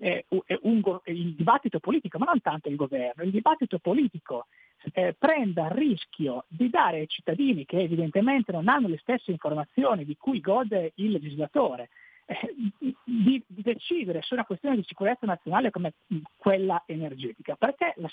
eh, 0.00 0.24
un, 0.62 0.82
il 1.04 1.34
dibattito 1.34 1.78
politico, 1.78 2.18
ma 2.18 2.26
non 2.26 2.40
tanto 2.40 2.68
il 2.68 2.76
governo, 2.76 3.22
il 3.22 3.30
dibattito 3.30 3.78
politico 3.78 4.46
eh, 4.92 5.14
prenda 5.18 5.66
il 5.66 5.72
rischio 5.72 6.44
di 6.48 6.70
dare 6.70 7.00
ai 7.00 7.08
cittadini 7.08 7.66
che 7.66 7.80
evidentemente 7.80 8.50
non 8.50 8.68
hanno 8.68 8.88
le 8.88 8.98
stesse 8.98 9.30
informazioni 9.30 10.04
di 10.04 10.16
cui 10.16 10.40
gode 10.40 10.92
il 10.96 11.10
legislatore, 11.10 11.90
eh, 12.24 12.54
di, 13.04 13.42
di, 13.46 13.62
decidere 13.62 14.22
su 14.22 14.34
una 14.34 14.44
questione 14.46 14.76
di 14.76 14.84
sicurezza 14.86 15.26
nazionale 15.26 15.70
come 15.70 15.92
quella 16.36 16.82
energetica, 16.86 17.56
perché 17.56 17.92
la, 17.96 18.08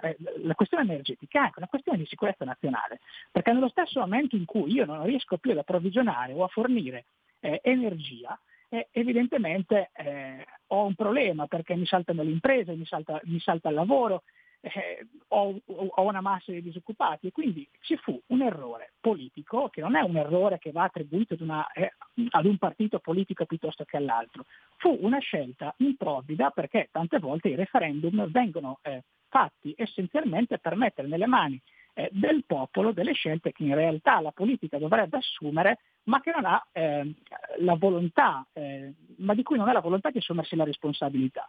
eh, 0.00 0.16
la, 0.42 0.54
questione 0.54 0.82
energetica 0.82 1.38
è 1.38 1.42
anche 1.44 1.58
una 1.58 1.68
questione 1.68 1.98
di 1.98 2.06
sicurezza 2.06 2.44
nazionale, 2.44 3.00
perché 3.30 3.52
nello 3.52 3.68
stesso 3.68 4.00
momento 4.00 4.36
in 4.36 4.44
cui 4.44 4.72
io 4.72 4.84
non 4.84 5.04
riesco 5.04 5.38
più 5.38 5.52
ad 5.52 5.58
approvvigionare 5.58 6.34
o 6.34 6.44
a 6.44 6.48
fornire 6.48 7.04
eh, 7.40 7.60
energia, 7.62 8.38
eh, 8.72 8.88
evidentemente 8.90 9.90
eh, 9.92 10.46
ho 10.68 10.86
un 10.86 10.94
problema 10.94 11.46
perché 11.46 11.76
mi 11.76 11.84
saltano 11.84 12.22
le 12.22 12.30
imprese, 12.30 12.74
mi 12.74 12.86
salta, 12.86 13.20
mi 13.24 13.38
salta 13.38 13.68
il 13.68 13.74
lavoro, 13.74 14.22
eh, 14.62 15.06
ho, 15.28 15.60
ho, 15.66 16.02
una 16.02 16.22
massa 16.22 16.52
di 16.52 16.62
disoccupati 16.62 17.26
e 17.26 17.32
quindi 17.32 17.68
ci 17.80 17.96
fu 17.96 18.18
un 18.28 18.40
errore 18.40 18.92
politico 18.98 19.68
che 19.68 19.82
non 19.82 19.94
è 19.94 20.00
un 20.00 20.16
errore 20.16 20.58
che 20.58 20.72
va 20.72 20.84
attribuito 20.84 21.34
ad, 21.34 21.42
una, 21.42 21.70
eh, 21.72 21.92
ad 22.30 22.46
un 22.46 22.56
partito 22.56 22.98
politico 22.98 23.44
piuttosto 23.44 23.84
che 23.84 23.98
all'altro, 23.98 24.46
fu 24.78 24.96
una 25.02 25.18
scelta 25.18 25.74
improvvida 25.78 26.48
perché 26.48 26.88
tante 26.90 27.18
volte 27.18 27.48
i 27.48 27.54
referendum 27.54 28.30
vengono 28.30 28.78
eh, 28.82 29.02
fatti 29.28 29.74
essenzialmente 29.76 30.58
per 30.58 30.76
mettere 30.76 31.08
nelle 31.08 31.26
mani 31.26 31.60
eh, 31.92 32.08
del 32.10 32.44
popolo 32.46 32.92
delle 32.92 33.12
scelte 33.12 33.52
che 33.52 33.64
in 33.64 33.74
realtà 33.74 34.20
la 34.20 34.32
politica 34.32 34.78
dovrebbe 34.78 35.18
assumere 35.18 35.78
ma 36.04 36.20
che 36.20 36.32
non 36.34 36.44
ha 36.44 36.66
eh, 36.72 37.14
la 37.58 37.74
volontà, 37.74 38.46
eh, 38.52 38.92
ma 39.18 39.34
di 39.34 39.42
cui 39.42 39.56
non 39.56 39.68
ha 39.68 39.72
la 39.72 39.80
volontà 39.80 40.10
di 40.10 40.18
assumersi 40.18 40.56
la 40.56 40.64
responsabilità. 40.64 41.48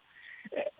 Eh, 0.50 0.72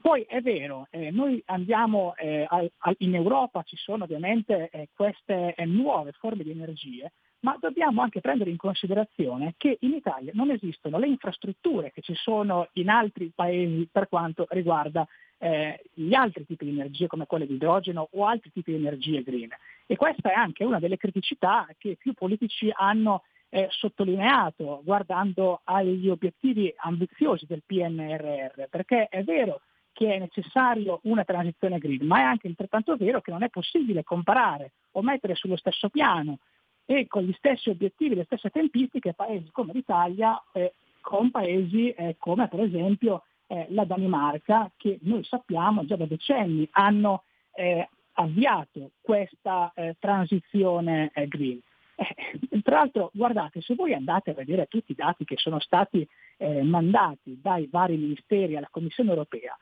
poi 0.00 0.22
è 0.22 0.40
vero, 0.40 0.86
eh, 0.90 1.10
noi 1.10 1.42
andiamo 1.46 2.14
eh, 2.16 2.46
al, 2.48 2.70
al, 2.78 2.94
in 2.98 3.14
Europa, 3.14 3.62
ci 3.62 3.76
sono 3.76 4.04
ovviamente 4.04 4.70
eh, 4.70 4.88
queste 4.94 5.54
nuove 5.66 6.12
forme 6.12 6.44
di 6.44 6.50
energie, 6.50 7.12
ma 7.40 7.56
dobbiamo 7.58 8.02
anche 8.02 8.20
prendere 8.20 8.50
in 8.50 8.56
considerazione 8.56 9.54
che 9.56 9.78
in 9.80 9.92
Italia 9.94 10.32
non 10.34 10.50
esistono 10.50 10.98
le 10.98 11.06
infrastrutture 11.06 11.90
che 11.90 12.02
ci 12.02 12.14
sono 12.14 12.68
in 12.74 12.88
altri 12.88 13.32
paesi 13.34 13.88
per 13.90 14.08
quanto 14.08 14.46
riguarda 14.50 15.06
eh, 15.38 15.82
gli 15.94 16.12
altri 16.12 16.44
tipi 16.44 16.66
di 16.66 16.72
energie 16.72 17.06
come 17.06 17.26
quelle 17.26 17.46
di 17.46 17.54
idrogeno 17.54 18.08
o 18.12 18.26
altri 18.26 18.52
tipi 18.52 18.72
di 18.72 18.78
energie 18.78 19.22
green. 19.22 19.48
E 19.90 19.96
questa 19.96 20.30
è 20.30 20.34
anche 20.34 20.62
una 20.62 20.78
delle 20.78 20.96
criticità 20.96 21.66
che 21.76 21.96
più 21.98 22.12
politici 22.12 22.70
hanno 22.72 23.24
eh, 23.48 23.66
sottolineato 23.70 24.82
guardando 24.84 25.62
agli 25.64 26.08
obiettivi 26.08 26.72
ambiziosi 26.76 27.44
del 27.44 27.64
PNRR, 27.66 28.68
perché 28.70 29.08
è 29.08 29.24
vero 29.24 29.62
che 29.90 30.14
è 30.14 30.18
necessario 30.20 31.00
una 31.02 31.24
transizione 31.24 31.78
green, 31.78 32.06
ma 32.06 32.20
è 32.20 32.22
anche 32.22 32.46
altrettanto 32.46 32.94
vero 32.94 33.20
che 33.20 33.32
non 33.32 33.42
è 33.42 33.48
possibile 33.48 34.04
comparare 34.04 34.74
o 34.92 35.02
mettere 35.02 35.34
sullo 35.34 35.56
stesso 35.56 35.88
piano 35.88 36.38
e 36.84 37.08
con 37.08 37.24
gli 37.24 37.32
stessi 37.32 37.68
obiettivi, 37.70 38.14
le 38.14 38.26
stesse 38.26 38.50
tempistiche 38.50 39.12
paesi 39.12 39.50
come 39.50 39.72
l'Italia 39.72 40.40
eh, 40.52 40.74
con 41.00 41.32
paesi 41.32 41.90
eh, 41.90 42.14
come 42.16 42.46
per 42.46 42.60
esempio 42.60 43.24
eh, 43.48 43.66
la 43.70 43.84
Danimarca 43.84 44.70
che 44.76 45.00
noi 45.02 45.24
sappiamo 45.24 45.84
già 45.84 45.96
da 45.96 46.06
decenni 46.06 46.68
hanno 46.70 47.24
eh, 47.54 47.88
avviato 48.20 48.92
questa 49.00 49.72
eh, 49.74 49.96
transizione 49.98 51.10
eh, 51.14 51.26
green. 51.26 51.60
Eh, 51.94 52.62
tra 52.62 52.76
l'altro, 52.78 53.10
guardate, 53.12 53.60
se 53.60 53.74
voi 53.74 53.94
andate 53.94 54.30
a 54.30 54.34
vedere 54.34 54.66
tutti 54.66 54.92
i 54.92 54.96
dati 54.96 55.24
che 55.24 55.36
sono 55.36 55.60
stati 55.60 56.06
eh, 56.38 56.62
mandati 56.62 57.38
dai 57.40 57.68
vari 57.70 57.96
ministeri 57.96 58.56
alla 58.56 58.68
Commissione 58.70 59.10
europea, 59.10 59.56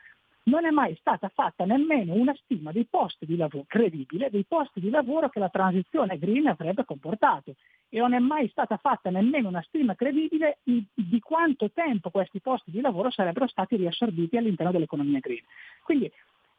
non 0.48 0.64
è 0.64 0.70
mai 0.70 0.96
stata 0.96 1.28
fatta 1.28 1.64
nemmeno 1.64 2.14
una 2.14 2.34
stima 2.42 2.72
dei 2.72 2.86
posti 2.86 3.26
di 3.26 3.36
lavoro 3.36 3.64
credibile, 3.66 4.30
dei 4.30 4.44
posti 4.44 4.80
di 4.80 4.88
lavoro 4.88 5.28
che 5.28 5.38
la 5.38 5.50
transizione 5.50 6.18
green 6.18 6.46
avrebbe 6.46 6.84
comportato 6.84 7.54
e 7.90 7.98
non 7.98 8.14
è 8.14 8.18
mai 8.18 8.48
stata 8.48 8.76
fatta 8.78 9.10
nemmeno 9.10 9.48
una 9.48 9.62
stima 9.62 9.94
credibile 9.94 10.58
di 10.62 11.20
quanto 11.20 11.70
tempo 11.70 12.10
questi 12.10 12.40
posti 12.40 12.70
di 12.70 12.80
lavoro 12.80 13.10
sarebbero 13.10 13.46
stati 13.46 13.76
riassorbiti 13.76 14.36
all'interno 14.36 14.72
dell'economia 14.72 15.20
green. 15.20 15.44
Quindi 15.82 16.10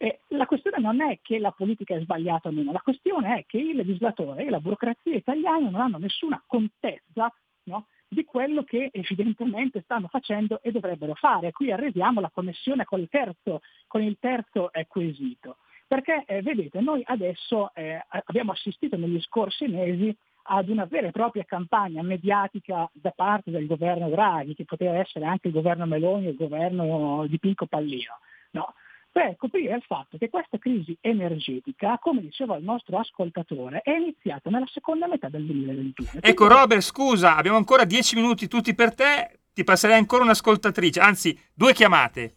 eh, 0.02 0.22
la 0.30 0.46
questione 0.46 0.80
non 0.80 1.02
è 1.02 1.20
che 1.22 1.40
la 1.40 1.52
politica 1.52 1.94
è 1.94 2.00
sbagliata 2.00 2.48
o 2.48 2.52
meno, 2.54 2.72
la 2.72 2.80
questione 2.80 3.40
è 3.40 3.46
che 3.46 3.58
il 3.58 3.76
legislatore 3.76 4.46
e 4.46 4.50
la 4.50 4.62
burocrazia 4.62 5.14
italiana 5.14 5.70
non 5.70 5.82
hanno 5.82 5.98
nessuna 5.98 6.42
contezza 6.48 7.30
no, 7.64 7.88
di 8.08 8.24
quello 8.24 8.64
che 8.64 8.90
evidentemente 8.94 9.82
stanno 9.82 10.08
facendo 10.08 10.62
e 10.62 10.72
dovrebbero 10.72 11.16
fare. 11.16 11.52
Qui 11.52 11.74
arriviamo 11.74 12.20
alla 12.20 12.32
connessione 12.34 12.86
con 12.86 13.02
il 13.02 13.10
terzo, 13.10 13.60
con 13.88 14.02
il 14.02 14.16
terzo 14.22 14.72
eh, 14.72 14.88
quesito. 14.88 15.58
Perché 15.86 16.24
eh, 16.26 16.42
vedete, 16.44 16.80
noi 16.80 17.02
adesso 17.06 17.74
eh, 17.74 18.02
abbiamo 18.08 18.54
assistito 18.54 18.96
negli 18.96 19.20
scorsi 19.20 19.68
mesi 19.68 20.16
ad 20.44 20.70
una 20.70 20.86
vera 20.86 21.08
e 21.08 21.12
propria 21.12 21.44
campagna 21.44 22.02
mediatica 22.04 22.90
da 22.94 23.12
parte 23.12 23.52
del 23.52 23.68
governo 23.68 24.10
Draghi, 24.10 24.56
che 24.56 24.64
poteva 24.64 24.94
essere 24.94 25.26
anche 25.26 25.48
il 25.48 25.54
governo 25.54 25.86
Meloni 25.86 26.28
e 26.28 26.30
il 26.30 26.38
governo 26.38 27.26
di 27.28 27.38
Pinco 27.38 27.66
Pallino, 27.66 28.20
no? 28.52 28.74
Per 29.20 29.36
coprire 29.36 29.76
il 29.76 29.84
fatto 29.86 30.18
che 30.18 30.30
questa 30.30 30.58
crisi 30.58 30.98
energetica, 31.02 31.98
come 32.02 32.22
diceva 32.22 32.56
il 32.56 32.64
nostro 32.64 32.98
ascoltatore, 32.98 33.82
è 33.82 33.92
iniziata 33.92 34.50
nella 34.50 34.66
seconda 34.72 35.08
metà 35.08 35.28
del 35.28 35.44
2021. 35.44 36.22
Ecco 36.22 36.48
Robert, 36.48 36.80
scusa, 36.80 37.36
abbiamo 37.36 37.58
ancora 37.58 37.84
dieci 37.84 38.16
minuti 38.16 38.48
tutti 38.48 38.74
per 38.74 38.96
te, 38.96 39.40
ti 39.54 39.66
passerei 39.66 39.98
ancora 39.98 40.24
un'ascoltatrice, 40.24 41.02
anzi 41.02 41.38
due 41.54 41.74
chiamate. 41.74 42.32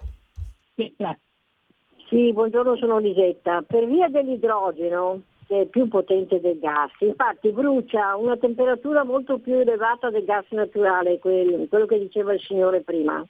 Sì, 0.74 0.92
grazie. 0.96 1.20
Sì, 2.08 2.32
buongiorno, 2.32 2.76
sono 2.76 2.98
Lisetta. 2.98 3.62
Per 3.62 3.86
via 3.86 4.08
dell'idrogeno, 4.08 5.22
che 5.46 5.60
è 5.60 5.66
più 5.66 5.86
potente 5.86 6.40
del 6.40 6.58
gas, 6.58 6.90
infatti 6.98 7.52
brucia 7.52 8.08
a 8.08 8.16
una 8.16 8.36
temperatura 8.36 9.04
molto 9.04 9.38
più 9.38 9.54
elevata 9.54 10.10
del 10.10 10.24
gas 10.24 10.46
naturale, 10.50 11.20
quello, 11.20 11.64
quello 11.68 11.86
che 11.86 12.00
diceva 12.00 12.34
il 12.34 12.40
signore 12.40 12.80
prima 12.80 13.24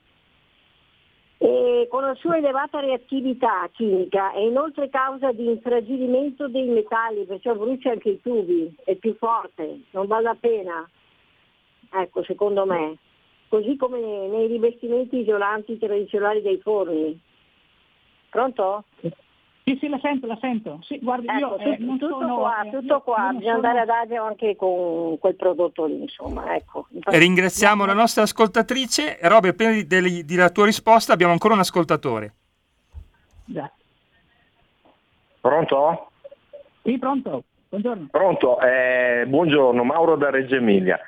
e 1.43 1.89
con 1.91 2.05
la 2.05 2.15
sua 2.15 2.37
elevata 2.37 2.79
reattività 2.79 3.69
chimica 3.73 4.31
è 4.31 4.39
inoltre 4.39 4.89
causa 4.89 5.33
di 5.33 5.47
infragilimento 5.47 6.47
dei 6.47 6.69
metalli, 6.69 7.25
perciò 7.25 7.57
brucia 7.57 7.91
anche 7.91 8.11
i 8.11 8.21
tubi, 8.23 8.73
è 8.85 8.95
più 8.95 9.17
forte, 9.17 9.81
non 9.91 10.07
vale 10.07 10.23
la 10.23 10.37
pena, 10.39 10.89
ecco 11.91 12.23
secondo 12.23 12.65
me. 12.65 12.97
così 13.49 13.77
come 13.77 13.99
nei 13.99 14.47
rivestimenti 14.47 15.19
isolanti 15.19 15.77
tradizionali 15.79 16.41
dei 16.41 16.59
forni. 16.61 17.21
Pronto? 18.31 18.85
Sì, 19.64 19.76
sì, 19.81 19.88
la 19.88 19.99
sento, 20.02 20.26
la 20.26 20.37
sento. 20.40 20.81
Sì, 20.83 20.99
guardi, 21.00 21.26
ecco, 21.28 21.38
io, 21.38 21.57
eh, 21.59 21.76
tutto, 21.76 22.09
sono, 22.09 22.37
qua, 22.38 22.62
eh, 22.62 22.71
tutto 22.71 23.00
qua, 23.02 23.28
bisogna 23.33 23.54
sono... 23.54 23.54
andare 23.54 23.81
ad 23.81 23.88
agio 23.88 24.23
anche 24.23 24.57
con 24.57 25.19
quel 25.21 25.37
prodotto 25.37 25.85
lì, 25.85 26.00
insomma, 26.02 26.54
ecco. 26.57 26.88
E 27.09 27.19
ringraziamo 27.19 27.85
la 27.85 27.92
nostra 27.92 28.23
ascoltatrice. 28.23 29.19
Robert, 29.23 29.54
prima 29.54 29.71
di, 29.71 29.87
di, 29.87 30.25
della 30.25 30.50
tua 30.50 30.64
risposta 30.64 31.12
abbiamo 31.12 31.33
ancora 31.33 31.54
un 31.54 31.61
ascoltatore. 31.61 32.35
Grazie. 33.45 33.85
Pronto? 35.40 36.11
Sì, 36.83 36.99
pronto. 36.99 37.45
Buongiorno. 37.69 38.09
Pronto, 38.11 38.61
eh, 38.61 39.25
buongiorno, 39.28 39.85
Mauro 39.85 40.16
da 40.16 40.31
Reggio 40.31 40.57
Emilia. 40.57 40.99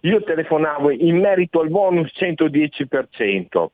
Io 0.00 0.22
telefonavo 0.22 0.90
in 0.90 1.18
merito 1.18 1.60
al 1.60 1.70
bonus 1.70 2.10
110%. 2.14 3.66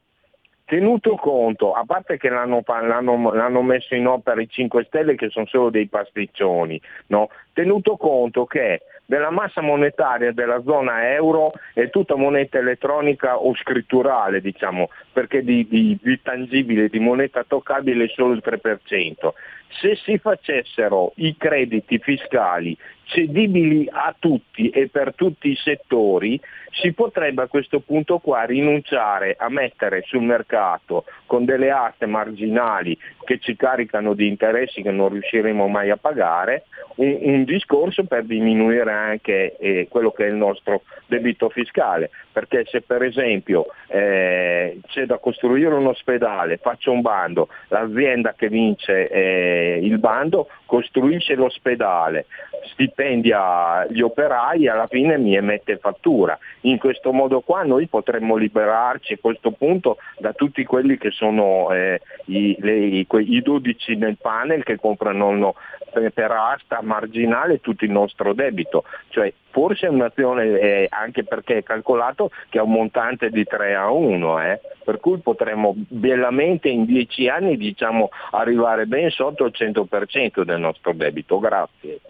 Tenuto 0.70 1.16
conto, 1.16 1.72
a 1.72 1.82
parte 1.84 2.16
che 2.16 2.28
l'hanno, 2.28 2.62
l'hanno, 2.64 3.32
l'hanno, 3.34 3.60
messo 3.60 3.96
in 3.96 4.06
opera 4.06 4.40
i 4.40 4.48
5 4.48 4.84
Stelle 4.84 5.16
che 5.16 5.28
sono 5.28 5.46
solo 5.46 5.68
dei 5.68 5.88
pasticcioni, 5.88 6.80
no? 7.08 7.28
tenuto 7.52 7.96
conto 7.96 8.46
che 8.46 8.82
della 9.04 9.30
massa 9.30 9.62
monetaria 9.62 10.30
della 10.30 10.62
zona 10.62 11.12
euro 11.12 11.54
è 11.74 11.90
tutta 11.90 12.14
moneta 12.14 12.58
elettronica 12.58 13.36
o 13.36 13.52
scritturale, 13.56 14.40
diciamo, 14.40 14.90
perché 15.12 15.42
di, 15.42 15.66
di, 15.68 15.98
di 16.00 16.22
tangibile, 16.22 16.88
di 16.88 17.00
moneta 17.00 17.42
toccabile 17.42 18.04
è 18.04 18.12
solo 18.14 18.34
il 18.34 18.42
3%. 18.44 19.32
Se 19.78 19.96
si 19.96 20.18
facessero 20.18 21.12
i 21.16 21.36
crediti 21.36 21.98
fiscali 21.98 22.76
cedibili 23.10 23.88
a 23.90 24.14
tutti 24.18 24.70
e 24.70 24.88
per 24.88 25.14
tutti 25.14 25.48
i 25.48 25.56
settori, 25.56 26.40
si 26.70 26.92
potrebbe 26.92 27.42
a 27.42 27.48
questo 27.48 27.80
punto 27.80 28.18
qua 28.18 28.44
rinunciare 28.44 29.34
a 29.36 29.48
mettere 29.48 30.02
sul 30.06 30.22
mercato 30.22 31.04
con 31.26 31.44
delle 31.44 31.70
aste 31.70 32.06
marginali 32.06 32.96
che 33.24 33.38
ci 33.40 33.56
caricano 33.56 34.14
di 34.14 34.28
interessi 34.28 34.82
che 34.82 34.92
non 34.92 35.08
riusciremo 35.08 35.66
mai 35.66 35.90
a 35.90 35.96
pagare, 35.96 36.64
un, 36.96 37.18
un 37.20 37.44
discorso 37.44 38.04
per 38.04 38.24
diminuire 38.24 38.92
anche 38.92 39.56
eh, 39.58 39.88
quello 39.90 40.12
che 40.12 40.26
è 40.26 40.28
il 40.28 40.36
nostro 40.36 40.82
debito 41.06 41.48
fiscale, 41.48 42.10
perché 42.32 42.64
se 42.66 42.82
per 42.82 43.02
esempio 43.02 43.66
eh, 43.88 44.78
c'è 44.86 45.06
da 45.06 45.18
costruire 45.18 45.74
un 45.74 45.86
ospedale, 45.86 46.58
faccio 46.58 46.92
un 46.92 47.00
bando, 47.00 47.48
l'azienda 47.68 48.34
che 48.34 48.48
vince 48.48 49.08
eh, 49.08 49.59
il 49.60 49.98
bando 49.98 50.48
costruisce 50.66 51.34
l'ospedale, 51.34 52.26
stipendia 52.72 53.86
gli 53.88 54.00
operai 54.00 54.64
e 54.64 54.70
alla 54.70 54.86
fine 54.86 55.18
mi 55.18 55.34
emette 55.34 55.78
fattura. 55.78 56.38
In 56.62 56.78
questo 56.78 57.12
modo 57.12 57.40
qua 57.40 57.62
noi 57.62 57.86
potremmo 57.86 58.36
liberarci 58.36 59.14
a 59.14 59.18
questo 59.20 59.50
punto 59.52 59.98
da 60.18 60.32
tutti 60.32 60.64
quelli 60.64 60.96
che 60.96 61.10
sono 61.10 61.72
eh, 61.72 62.00
i, 62.26 62.56
le, 62.60 62.76
i, 62.76 63.06
i, 63.08 63.42
12 63.42 63.96
nel 63.96 64.16
panel 64.20 64.62
che 64.62 64.76
comprano 64.76 65.54
per 65.90 66.30
asta 66.30 66.80
marginale 66.82 67.60
tutto 67.60 67.84
il 67.84 67.90
nostro 67.90 68.32
debito. 68.32 68.84
Cioè, 69.08 69.32
forse 69.50 69.86
è 69.86 69.90
un'azione 69.90 70.58
eh, 70.58 70.86
anche 70.90 71.24
perché 71.24 71.58
è 71.58 71.62
calcolato 71.62 72.30
che 72.48 72.58
ha 72.58 72.62
un 72.62 72.72
montante 72.72 73.30
di 73.30 73.44
3 73.44 73.74
a 73.74 73.90
1, 73.90 74.42
eh, 74.42 74.60
per 74.84 74.98
cui 75.00 75.18
potremmo 75.18 75.74
bellamente 75.76 76.68
in 76.68 76.84
10 76.84 77.28
anni 77.28 77.56
diciamo, 77.56 78.10
arrivare 78.32 78.86
ben 78.86 79.10
sotto 79.10 79.44
il 79.44 79.52
100% 79.54 80.42
del 80.42 80.60
nostro 80.60 80.92
debito. 80.92 81.38
Grazie. 81.38 82.00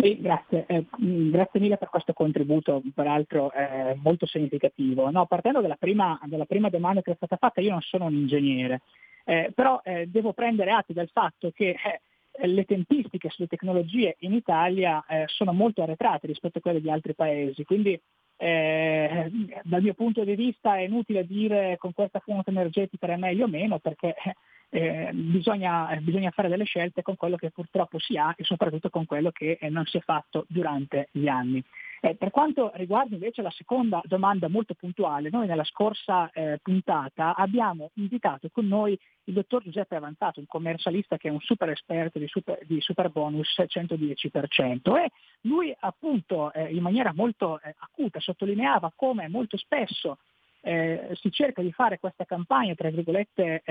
Sì, 0.00 0.20
grazie. 0.20 0.64
Eh, 0.68 0.84
grazie 0.96 1.58
mille 1.58 1.76
per 1.76 1.88
questo 1.88 2.12
contributo, 2.12 2.82
peraltro 2.94 3.50
eh, 3.52 3.96
molto 4.00 4.26
significativo. 4.26 5.10
No, 5.10 5.26
partendo 5.26 5.60
dalla 5.60 5.76
prima, 5.76 6.18
dalla 6.24 6.44
prima, 6.44 6.68
domanda 6.68 7.02
che 7.02 7.12
è 7.12 7.16
stata 7.16 7.36
fatta, 7.36 7.60
io 7.60 7.70
non 7.70 7.80
sono 7.80 8.04
un 8.04 8.14
ingegnere, 8.14 8.82
eh, 9.24 9.50
però 9.52 9.80
eh, 9.82 10.06
devo 10.06 10.32
prendere 10.32 10.70
atto 10.70 10.92
del 10.92 11.10
fatto 11.12 11.50
che 11.52 11.70
eh, 11.70 12.00
le 12.40 12.64
tempistiche 12.64 13.30
sulle 13.30 13.48
tecnologie 13.48 14.16
in 14.20 14.32
Italia 14.32 15.04
eh, 15.06 15.24
sono 15.26 15.52
molto 15.52 15.82
arretrate 15.82 16.26
rispetto 16.26 16.58
a 16.58 16.60
quelle 16.60 16.80
di 16.80 16.90
altri 16.90 17.14
paesi, 17.14 17.64
quindi 17.64 18.00
dal 18.40 19.82
mio 19.82 19.94
punto 19.94 20.22
di 20.22 20.36
vista 20.36 20.76
è 20.76 20.82
inutile 20.82 21.26
dire 21.26 21.76
con 21.76 21.92
questa 21.92 22.20
fonte 22.20 22.50
energetica 22.50 23.08
è 23.08 23.16
meglio 23.16 23.46
o 23.46 23.48
meno 23.48 23.80
perché 23.80 24.14
eh, 24.70 25.10
bisogna, 25.14 25.90
eh, 25.90 26.00
bisogna, 26.00 26.30
fare 26.30 26.48
delle 26.48 26.64
scelte 26.64 27.02
con 27.02 27.16
quello 27.16 27.36
che 27.36 27.50
purtroppo 27.50 27.98
si 27.98 28.18
ha 28.18 28.34
e 28.36 28.44
soprattutto 28.44 28.90
con 28.90 29.06
quello 29.06 29.30
che 29.30 29.56
eh, 29.58 29.70
non 29.70 29.86
si 29.86 29.96
è 29.96 30.00
fatto 30.00 30.44
durante 30.48 31.08
gli 31.10 31.26
anni. 31.26 31.62
Eh, 32.00 32.14
per 32.14 32.30
quanto 32.30 32.70
riguarda 32.74 33.14
invece 33.14 33.42
la 33.42 33.50
seconda 33.50 34.00
domanda 34.04 34.48
molto 34.48 34.74
puntuale, 34.74 35.30
noi 35.30 35.46
nella 35.46 35.64
scorsa 35.64 36.30
eh, 36.30 36.58
puntata 36.62 37.34
abbiamo 37.34 37.90
invitato 37.94 38.50
con 38.52 38.66
noi 38.66 38.96
il 39.24 39.34
dottor 39.34 39.62
Giuseppe 39.62 39.96
Avanzato, 39.96 40.38
un 40.38 40.46
commercialista 40.46 41.16
che 41.16 41.28
è 41.28 41.32
un 41.32 41.40
super 41.40 41.70
esperto 41.70 42.18
di 42.18 42.28
super, 42.28 42.58
di 42.64 42.80
super 42.80 43.10
bonus 43.10 43.58
110% 43.58 44.96
e 44.96 45.10
lui 45.42 45.74
appunto 45.80 46.52
in 46.54 46.80
maniera 46.80 47.12
molto 47.12 47.60
acuta 47.78 48.20
sottolineava 48.20 48.92
come 48.94 49.28
molto 49.28 49.58
spesso 49.58 50.18
si 50.60 51.30
cerca 51.30 51.62
di 51.62 51.72
fare 51.72 51.98
questa 51.98 52.24
campagna, 52.24 52.74
tra 52.74 52.90
virgolette, 52.90 53.62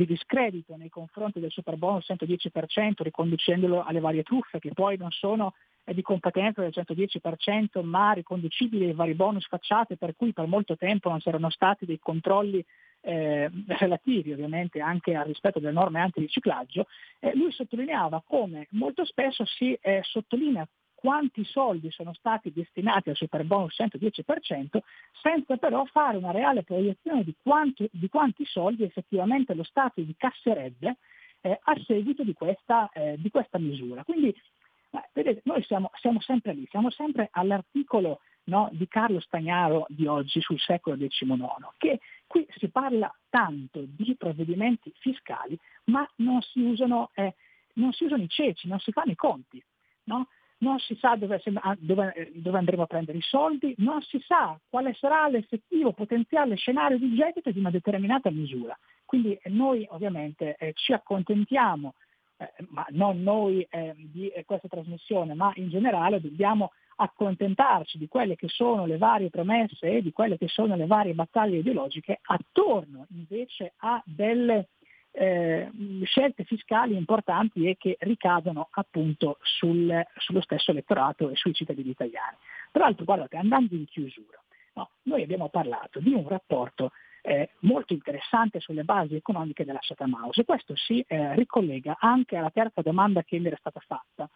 di 0.00 0.06
discredito 0.06 0.76
nei 0.76 0.88
confronti 0.88 1.40
del 1.40 1.50
super 1.50 1.76
bonus 1.76 2.06
110%, 2.08 3.02
riconducendolo 3.02 3.84
alle 3.84 4.00
varie 4.00 4.22
truffe 4.22 4.58
che 4.58 4.72
poi 4.72 4.96
non 4.96 5.10
sono 5.10 5.52
eh, 5.84 5.92
di 5.92 6.00
competenza 6.00 6.62
del 6.62 6.72
110%, 6.74 7.84
ma 7.84 8.12
riconducibili 8.12 8.86
ai 8.86 8.94
vari 8.94 9.12
bonus 9.12 9.46
facciate, 9.46 9.98
per 9.98 10.16
cui 10.16 10.32
per 10.32 10.46
molto 10.46 10.74
tempo 10.76 11.10
non 11.10 11.18
c'erano 11.18 11.50
stati 11.50 11.84
dei 11.84 11.98
controlli 11.98 12.64
eh, 13.02 13.50
relativi 13.78 14.32
ovviamente 14.32 14.80
anche 14.80 15.14
al 15.14 15.26
rispetto 15.26 15.58
delle 15.58 15.72
norme 15.72 16.00
antiriciclaggio, 16.00 16.86
eh, 17.18 17.34
lui 17.34 17.52
sottolineava 17.52 18.22
come 18.26 18.68
molto 18.70 19.04
spesso 19.04 19.44
si 19.44 19.76
eh, 19.82 20.00
sottolinea 20.02 20.66
quanti 21.00 21.44
soldi 21.44 21.90
sono 21.90 22.12
stati 22.12 22.52
destinati 22.52 23.08
al 23.08 23.16
super 23.16 23.44
bonus 23.44 23.74
110% 23.80 24.78
senza 25.22 25.56
però 25.56 25.84
fare 25.86 26.18
una 26.18 26.30
reale 26.30 26.62
proiezione 26.62 27.24
di, 27.24 27.34
quanto, 27.42 27.86
di 27.90 28.08
quanti 28.08 28.44
soldi 28.44 28.84
effettivamente 28.84 29.54
lo 29.54 29.64
Stato 29.64 30.00
incasserebbe 30.00 30.98
eh, 31.40 31.58
a 31.62 31.74
seguito 31.86 32.22
di 32.22 32.34
questa, 32.34 32.90
eh, 32.92 33.16
di 33.18 33.30
questa 33.30 33.58
misura. 33.58 34.04
Quindi 34.04 34.28
eh, 34.28 35.08
vedete, 35.14 35.40
noi 35.44 35.62
siamo, 35.62 35.90
siamo, 36.00 36.20
sempre 36.20 36.52
lì, 36.52 36.66
siamo 36.68 36.90
sempre 36.90 37.28
all'articolo 37.32 38.20
no, 38.44 38.68
di 38.72 38.86
Carlo 38.86 39.20
Stagnaro 39.20 39.86
di 39.88 40.06
oggi 40.06 40.40
sul 40.40 40.60
secolo 40.60 40.96
XIX, 40.96 41.38
che 41.78 42.00
qui 42.26 42.46
si 42.56 42.68
parla 42.68 43.12
tanto 43.30 43.84
di 43.86 44.14
provvedimenti 44.16 44.92
fiscali, 44.98 45.58
ma 45.84 46.06
non 46.16 46.42
si 46.42 46.60
usano, 46.60 47.10
eh, 47.14 47.34
non 47.74 47.92
si 47.92 48.04
usano 48.04 48.22
i 48.22 48.28
ceci, 48.28 48.68
non 48.68 48.78
si 48.80 48.92
fanno 48.92 49.12
i 49.12 49.16
conti. 49.16 49.62
No? 50.04 50.26
Non 50.60 50.78
si 50.78 50.96
sa 50.96 51.16
dove, 51.16 51.40
ah, 51.54 51.76
dove, 51.78 52.30
dove, 52.34 52.58
andremo 52.58 52.82
a 52.82 52.86
prendere 52.86 53.18
i 53.18 53.22
soldi, 53.22 53.74
non 53.78 54.00
si 54.02 54.22
sa 54.26 54.58
quale 54.68 54.94
sarà 54.94 55.28
l'effettivo 55.28 55.92
potenziale 55.92 56.56
scenario 56.56 56.98
di 56.98 57.14
gettito 57.14 57.50
di 57.50 57.58
una 57.58 57.70
determinata 57.70 58.30
misura. 58.30 58.76
Quindi 59.04 59.38
eh, 59.40 59.50
noi 59.50 59.86
ovviamente 59.90 60.56
eh, 60.58 60.72
ci 60.74 60.92
accontentiamo, 60.92 61.94
eh, 62.36 62.52
ma 62.68 62.86
non 62.90 63.22
noi 63.22 63.66
eh, 63.70 63.94
di 63.96 64.28
eh, 64.28 64.44
questa 64.44 64.68
trasmissione, 64.68 65.34
ma 65.34 65.50
in 65.56 65.68
generale 65.68 66.20
dobbiamo 66.20 66.72
accontentarci 66.96 67.96
di 67.96 68.08
quelle 68.08 68.36
che 68.36 68.48
sono 68.48 68.84
le 68.84 68.98
varie 68.98 69.30
promesse 69.30 69.88
e 69.88 70.02
di 70.02 70.12
quelle 70.12 70.36
che 70.36 70.48
sono 70.48 70.76
le 70.76 70.86
varie 70.86 71.14
battaglie 71.14 71.58
ideologiche 71.58 72.20
attorno 72.22 73.06
invece 73.10 73.72
a 73.78 74.02
delle 74.04 74.68
eh, 75.12 75.70
scelte 76.04 76.44
fiscali 76.44 76.96
importanti 76.96 77.68
e 77.68 77.76
che 77.76 77.96
ricadono 78.00 78.68
appunto 78.70 79.38
sul, 79.42 80.02
sullo 80.16 80.40
stesso 80.40 80.70
elettorato 80.70 81.30
e 81.30 81.36
sui 81.36 81.52
cittadini 81.52 81.90
italiani. 81.90 82.36
Tra 82.70 82.84
l'altro, 82.84 83.04
guardate, 83.04 83.36
andando 83.36 83.74
in 83.74 83.86
chiusura, 83.86 84.40
no, 84.74 84.90
noi 85.02 85.22
abbiamo 85.22 85.48
parlato 85.48 86.00
di 86.00 86.12
un 86.12 86.26
rapporto 86.28 86.92
eh, 87.22 87.50
molto 87.60 87.92
interessante 87.92 88.60
sulle 88.60 88.84
basi 88.84 89.14
economiche 89.14 89.64
della 89.64 89.78
Chatham 89.80 90.14
House 90.14 90.40
e 90.40 90.44
questo 90.44 90.74
si 90.76 91.04
eh, 91.06 91.34
ricollega 91.34 91.96
anche 91.98 92.36
alla 92.36 92.50
terza 92.50 92.80
domanda 92.80 93.22
che 93.22 93.38
mi 93.38 93.48
era 93.48 93.56
stata 93.58 93.80
fatta, 93.80 94.28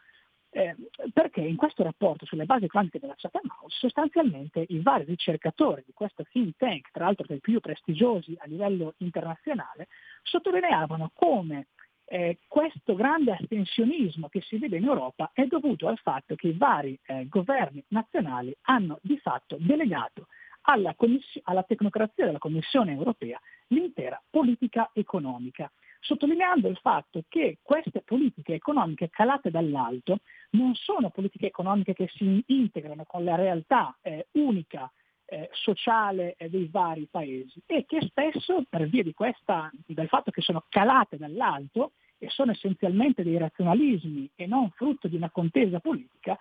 eh, 0.55 0.77
perché 1.13 1.41
in 1.41 1.57
questo 1.57 1.83
rapporto 1.83 2.25
sulle 2.27 2.45
basi 2.45 2.69
quantiche 2.69 3.01
della 3.01 3.15
Chatham 3.17 3.51
House 3.61 3.77
sostanzialmente 3.77 4.65
i 4.69 4.81
vari 4.81 5.03
ricercatori 5.05 5.83
di 5.85 5.93
questo 5.93 6.25
think 6.31 6.55
tank, 6.57 6.91
tra 6.93 7.07
l'altro 7.07 7.27
tra 7.27 7.35
i 7.35 7.41
più 7.41 7.59
prestigiosi 7.59 8.37
a 8.39 8.47
livello 8.47 8.95
internazionale, 8.99 9.89
sottolineavano 10.23 11.11
come 11.13 11.67
eh, 12.05 12.39
questo 12.47 12.95
grande 12.95 13.33
astensionismo 13.33 14.29
che 14.29 14.43
si 14.43 14.57
vede 14.59 14.77
in 14.77 14.85
Europa 14.85 15.31
è 15.33 15.45
dovuto 15.47 15.89
al 15.89 15.99
fatto 15.99 16.37
che 16.37 16.49
i 16.49 16.57
vari 16.57 16.97
eh, 17.07 17.27
governi 17.27 17.83
nazionali 17.89 18.55
hanno 18.63 18.99
di 19.03 19.19
fatto 19.19 19.57
delegato 19.59 20.29
alla, 20.67 20.95
alla 21.43 21.63
tecnocrazia 21.65 22.27
della 22.27 22.39
Commissione 22.39 22.93
europea 22.93 23.41
l'intera 23.69 24.23
politica 24.31 24.91
economica 24.93 25.71
sottolineando 26.05 26.69
il 26.69 26.77
fatto 26.77 27.25
che 27.29 27.59
queste 27.63 28.03
politiche 28.03 28.55
economiche 28.55 29.09
calate 29.09 29.51
dall'alto 29.51 30.19
non 30.51 30.75
sono 30.75 31.09
politiche 31.11 31.47
economiche 31.47 31.95
che 31.95 32.09
si 32.15 32.43
integrano 32.47 33.05
con 33.07 33.25
la 33.25 33.37
realtà 33.37 33.97
eh, 34.03 34.27
unica 34.33 34.91
eh, 35.27 35.49
sociale 35.53 36.35
eh, 36.37 36.51
dei 36.51 36.69
vari 36.71 37.09
paesi 37.11 37.63
e 37.65 37.87
che 37.87 38.03
spesso 38.03 38.65
per 38.69 38.87
via 38.89 39.03
di 39.03 39.15
questa, 39.15 39.71
del 39.87 40.09
fatto 40.09 40.31
che 40.31 40.43
sono 40.43 40.65
calate 40.69 41.17
dall'alto 41.17 41.93
e 42.19 42.29
sono 42.29 42.53
essenzialmente 42.53 43.23
dei 43.23 43.39
razionalismi 43.39 44.31
e 44.35 44.47
non 44.47 44.71
frutto 44.71 45.09
di 45.09 45.17
una 45.17 45.31
contesa 45.31 45.81
politica, 45.81 46.37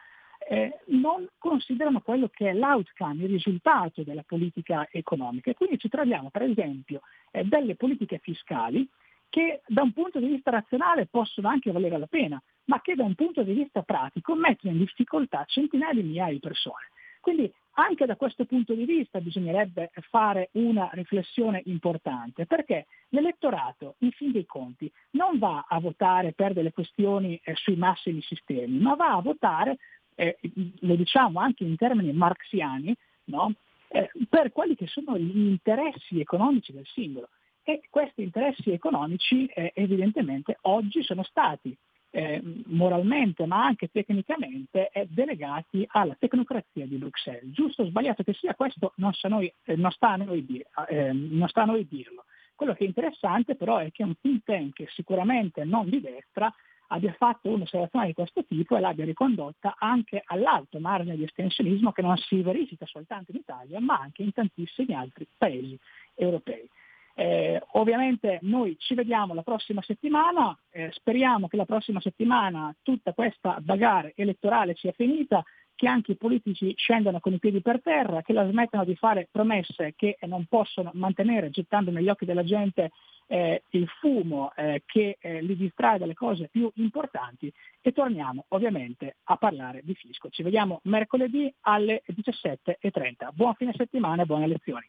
eh, 0.49 0.81
non 0.87 1.25
considerano 1.37 2.01
quello 2.01 2.27
che 2.27 2.49
è 2.49 2.53
l'outcome, 2.53 3.23
il 3.23 3.29
risultato 3.29 4.03
della 4.03 4.23
politica 4.23 4.89
economica. 4.91 5.51
E 5.51 5.53
quindi 5.53 5.77
ci 5.77 5.87
troviamo 5.87 6.29
per 6.29 6.41
esempio 6.41 6.99
eh, 7.31 7.45
delle 7.45 7.75
politiche 7.75 8.19
fiscali 8.19 8.87
che 9.33 9.63
da 9.65 9.81
un 9.81 9.93
punto 9.93 10.19
di 10.19 10.27
vista 10.27 10.51
razionale 10.51 11.07
possono 11.07 11.47
anche 11.47 11.71
valere 11.71 11.97
la 11.97 12.05
pena, 12.05 12.39
ma 12.65 12.81
che 12.81 12.93
da 12.93 13.03
un 13.03 13.15
punto 13.15 13.41
di 13.41 13.53
vista 13.53 13.81
pratico 13.81 14.35
mettono 14.35 14.73
in 14.73 14.77
difficoltà 14.77 15.43
centinaia 15.47 15.91
di 15.91 16.03
migliaia 16.03 16.33
di 16.33 16.39
persone. 16.39 16.91
Quindi 17.19 17.51
anche 17.71 18.05
da 18.05 18.15
questo 18.15 18.45
punto 18.45 18.75
di 18.75 18.85
vista 18.85 19.19
bisognerebbe 19.21 19.89
fare 20.11 20.49
una 20.51 20.87
riflessione 20.93 21.63
importante, 21.65 22.45
perché 22.45 22.85
l'elettorato, 23.09 23.95
in 23.99 24.11
fin 24.11 24.31
dei 24.31 24.45
conti, 24.45 24.91
non 25.13 25.39
va 25.39 25.65
a 25.67 25.79
votare 25.79 26.33
per 26.33 26.53
delle 26.53 26.71
questioni 26.71 27.41
eh, 27.43 27.55
sui 27.55 27.75
massimi 27.75 28.21
sistemi, 28.21 28.77
ma 28.77 28.93
va 28.93 29.13
a 29.15 29.21
votare, 29.21 29.77
eh, 30.13 30.37
lo 30.81 30.95
diciamo 30.95 31.39
anche 31.39 31.63
in 31.63 31.75
termini 31.75 32.13
marxiani, 32.13 32.95
no? 33.25 33.51
eh, 33.87 34.11
per 34.29 34.51
quelli 34.51 34.75
che 34.75 34.85
sono 34.85 35.17
gli 35.17 35.47
interessi 35.47 36.19
economici 36.19 36.71
del 36.71 36.85
singolo 36.85 37.29
e 37.63 37.81
questi 37.89 38.23
interessi 38.23 38.71
economici 38.71 39.45
eh, 39.47 39.71
evidentemente 39.75 40.57
oggi 40.61 41.01
sono 41.03 41.23
stati 41.23 41.75
eh, 42.15 42.41
moralmente 42.67 43.45
ma 43.47 43.63
anche 43.63 43.89
tecnicamente 43.91 44.89
eh, 44.89 45.07
delegati 45.09 45.83
alla 45.91 46.15
tecnocrazia 46.17 46.85
di 46.85 46.97
Bruxelles. 46.97 47.51
Giusto 47.51 47.81
o 47.81 47.85
sbagliato 47.85 48.23
che 48.23 48.33
sia 48.33 48.53
questo 48.53 48.93
non 48.97 49.13
sta, 49.13 49.27
noi, 49.27 49.51
eh, 49.63 49.75
non, 49.75 49.91
sta 49.91 50.15
noi, 50.15 50.63
eh, 50.89 51.11
non 51.11 51.47
sta 51.47 51.63
a 51.63 51.65
noi 51.65 51.87
dirlo. 51.87 52.25
Quello 52.53 52.73
che 52.73 52.83
è 52.83 52.87
interessante 52.87 53.55
però 53.55 53.77
è 53.77 53.91
che 53.91 54.03
un 54.03 54.13
think 54.21 54.43
tank 54.43 54.83
sicuramente 54.91 55.63
non 55.63 55.89
di 55.89 55.99
destra 55.99 56.53
abbia 56.87 57.13
fatto 57.13 57.49
un'osservazione 57.49 58.07
di 58.07 58.13
questo 58.13 58.43
tipo 58.45 58.77
e 58.77 58.79
l'abbia 58.79 59.05
ricondotta 59.05 59.75
anche 59.79 60.21
all'alto 60.23 60.79
margine 60.79 61.15
di 61.15 61.23
estensionismo 61.23 61.91
che 61.91 62.03
non 62.03 62.15
si 62.17 62.43
verifica 62.43 62.85
soltanto 62.85 63.31
in 63.31 63.37
Italia 63.37 63.79
ma 63.79 63.97
anche 63.97 64.21
in 64.21 64.31
tantissimi 64.31 64.93
altri 64.93 65.27
paesi 65.35 65.75
europei. 66.13 66.69
Eh, 67.15 67.61
ovviamente 67.73 68.39
noi 68.41 68.75
ci 68.79 68.95
vediamo 68.95 69.33
la 69.33 69.43
prossima 69.43 69.81
settimana, 69.81 70.57
eh, 70.71 70.89
speriamo 70.91 71.47
che 71.47 71.57
la 71.57 71.65
prossima 71.65 72.01
settimana 72.01 72.75
tutta 72.81 73.13
questa 73.13 73.57
bagarre 73.61 74.13
elettorale 74.15 74.75
sia 74.75 74.91
finita, 74.93 75.43
che 75.75 75.87
anche 75.87 76.13
i 76.13 76.17
politici 76.17 76.73
scendano 76.77 77.19
con 77.19 77.33
i 77.33 77.39
piedi 77.39 77.61
per 77.61 77.81
terra, 77.81 78.21
che 78.21 78.33
la 78.33 78.47
smettano 78.49 78.85
di 78.85 78.95
fare 78.95 79.27
promesse 79.31 79.93
che 79.95 80.17
non 80.21 80.45
possono 80.45 80.91
mantenere 80.93 81.49
gettando 81.49 81.91
negli 81.91 82.09
occhi 82.09 82.25
della 82.25 82.43
gente 82.43 82.91
eh, 83.27 83.63
il 83.69 83.87
fumo 83.99 84.53
eh, 84.55 84.83
che 84.85 85.17
eh, 85.19 85.41
li 85.41 85.55
distrae 85.55 85.97
dalle 85.97 86.13
cose 86.13 86.49
più 86.49 86.71
importanti 86.75 87.51
e 87.81 87.91
torniamo 87.91 88.45
ovviamente 88.49 89.17
a 89.23 89.37
parlare 89.37 89.81
di 89.83 89.95
fisco. 89.95 90.29
Ci 90.29 90.43
vediamo 90.43 90.79
mercoledì 90.83 91.53
alle 91.61 92.03
17.30. 92.07 93.29
Buon 93.33 93.55
fine 93.55 93.73
settimana 93.75 94.21
e 94.21 94.25
buone 94.25 94.47
lezioni. 94.47 94.87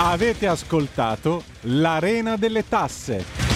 Avete 0.00 0.46
ascoltato 0.46 1.42
l'Arena 1.62 2.36
delle 2.36 2.68
Tasse. 2.68 3.47